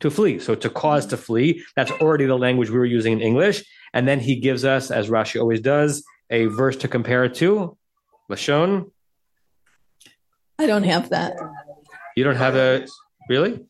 [0.00, 0.38] To flee.
[0.38, 1.62] So to cause to flee.
[1.76, 3.64] That's already the language we were using in English.
[3.92, 7.76] And then he gives us, as Rashi always does, a verse to compare it to.
[8.30, 8.90] Lashon.
[10.58, 11.36] I don't have that.
[12.16, 12.86] You don't have a
[13.28, 13.60] really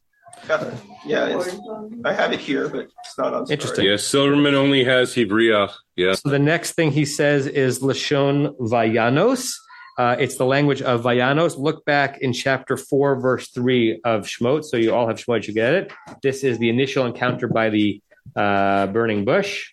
[1.07, 1.57] yeah, it's,
[2.05, 3.51] I have it here, but it's not on.
[3.51, 3.87] Interesting.
[3.87, 5.73] Yeah, Silverman only has Hebriach.
[5.97, 6.15] Yeah.
[6.15, 9.55] So the next thing he says is Lashon Vayanos.
[9.97, 11.57] Uh, it's the language of Vayanos.
[11.57, 14.65] Look back in chapter 4, verse 3 of Shemot.
[14.65, 15.93] So you all have Shemot, you get it.
[16.23, 18.03] This is the initial encounter by the
[18.35, 19.71] uh, burning bush.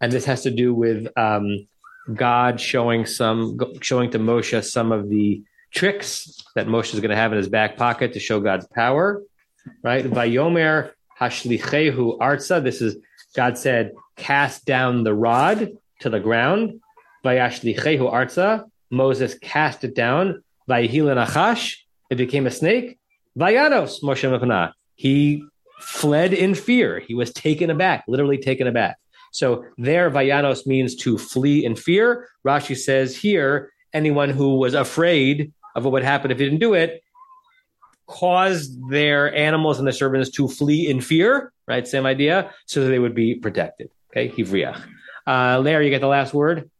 [0.00, 1.66] And this has to do with um,
[2.12, 5.42] God showing some, showing to Moshe some of the
[5.72, 9.22] tricks that Moshe is going to have in his back pocket to show God's power.
[9.82, 10.04] Right?
[10.04, 12.62] Vayomer hashlichehu arza.
[12.62, 12.96] This is
[13.34, 16.80] God said, cast down the rod to the ground.
[17.24, 18.64] Vayashlichehu arza.
[18.90, 20.42] Moses cast it down.
[20.68, 21.78] Vayihil nachash.
[22.10, 22.98] It became a snake.
[23.38, 24.72] Vayanos Moshe Mephanah.
[24.96, 25.42] He
[25.80, 27.00] fled in fear.
[27.00, 28.98] He was taken aback, literally taken aback.
[29.32, 32.28] So there, Vayanos means to flee in fear.
[32.46, 36.74] Rashi says here, anyone who was afraid of what would happen if he didn't do
[36.74, 37.02] it
[38.06, 41.86] caused their animals and the servants to flee in fear, right?
[41.88, 43.90] Same idea, so that they would be protected.
[44.10, 44.80] Okay, hivriach.
[45.26, 46.70] Uh, Larry, you get the last word.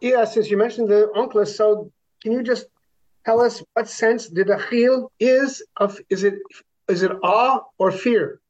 [0.00, 1.90] Yeah, since you mentioned the onkelos, so
[2.22, 2.66] can you just
[3.24, 5.98] tell us what sense the dachil is of?
[6.10, 6.34] Is it
[6.88, 8.40] is it awe or fear?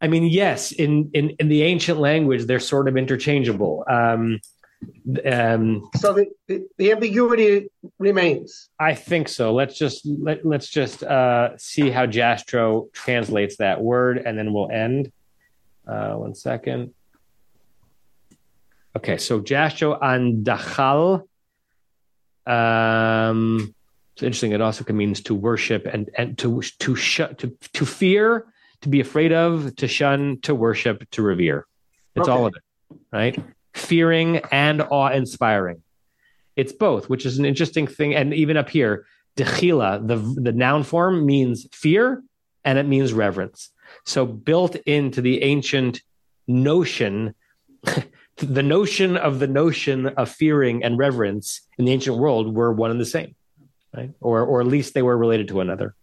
[0.00, 3.84] I mean, yes, in, in, in the ancient language, they're sort of interchangeable.
[3.90, 4.38] Um,
[5.24, 7.68] um, so the, the, the, ambiguity
[7.98, 8.68] remains.
[8.78, 9.52] I think so.
[9.52, 14.70] Let's just let, let's just uh, see how Jastrow translates that word, and then we'll
[14.70, 15.10] end.
[15.86, 16.94] Uh, one second.
[18.96, 21.26] Okay, so Jastrow and Dachal.
[22.46, 23.74] Um,
[24.14, 24.52] it's interesting.
[24.52, 28.46] It also means to worship and and to to sh- to to fear
[28.82, 31.66] to be afraid of, to shun, to worship, to revere.
[32.14, 32.32] It's okay.
[32.32, 33.42] all of it, right?
[33.74, 35.82] Fearing and awe inspiring.
[36.56, 38.14] It's both, which is an interesting thing.
[38.14, 39.06] And even up here,
[39.36, 42.22] dechila, the, the noun form means fear
[42.64, 43.70] and it means reverence.
[44.04, 46.02] So built into the ancient
[46.46, 47.34] notion,
[48.36, 52.90] the notion of the notion of fearing and reverence in the ancient world were one
[52.90, 53.34] and the same,
[53.94, 54.10] right?
[54.20, 55.94] Or, or at least they were related to another.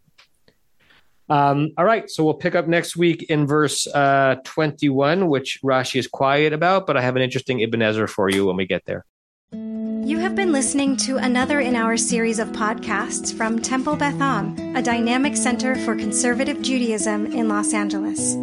[1.30, 5.98] Um, all right, so we'll pick up next week in verse uh, 21, which Rashi
[5.98, 8.86] is quiet about, but I have an interesting Ibn Ezra for you when we get
[8.86, 9.06] there.
[9.52, 14.56] You have been listening to another in our series of podcasts from Temple Beth Am,
[14.76, 18.36] a dynamic center for conservative Judaism in Los Angeles.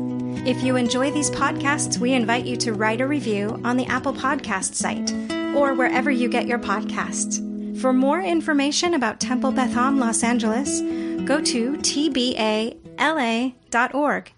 [0.45, 4.12] If you enjoy these podcasts, we invite you to write a review on the Apple
[4.12, 5.12] Podcast site
[5.55, 7.39] or wherever you get your podcasts.
[7.80, 10.80] For more information about Temple Beth Am Los Angeles,
[11.25, 12.31] go to tbala.org.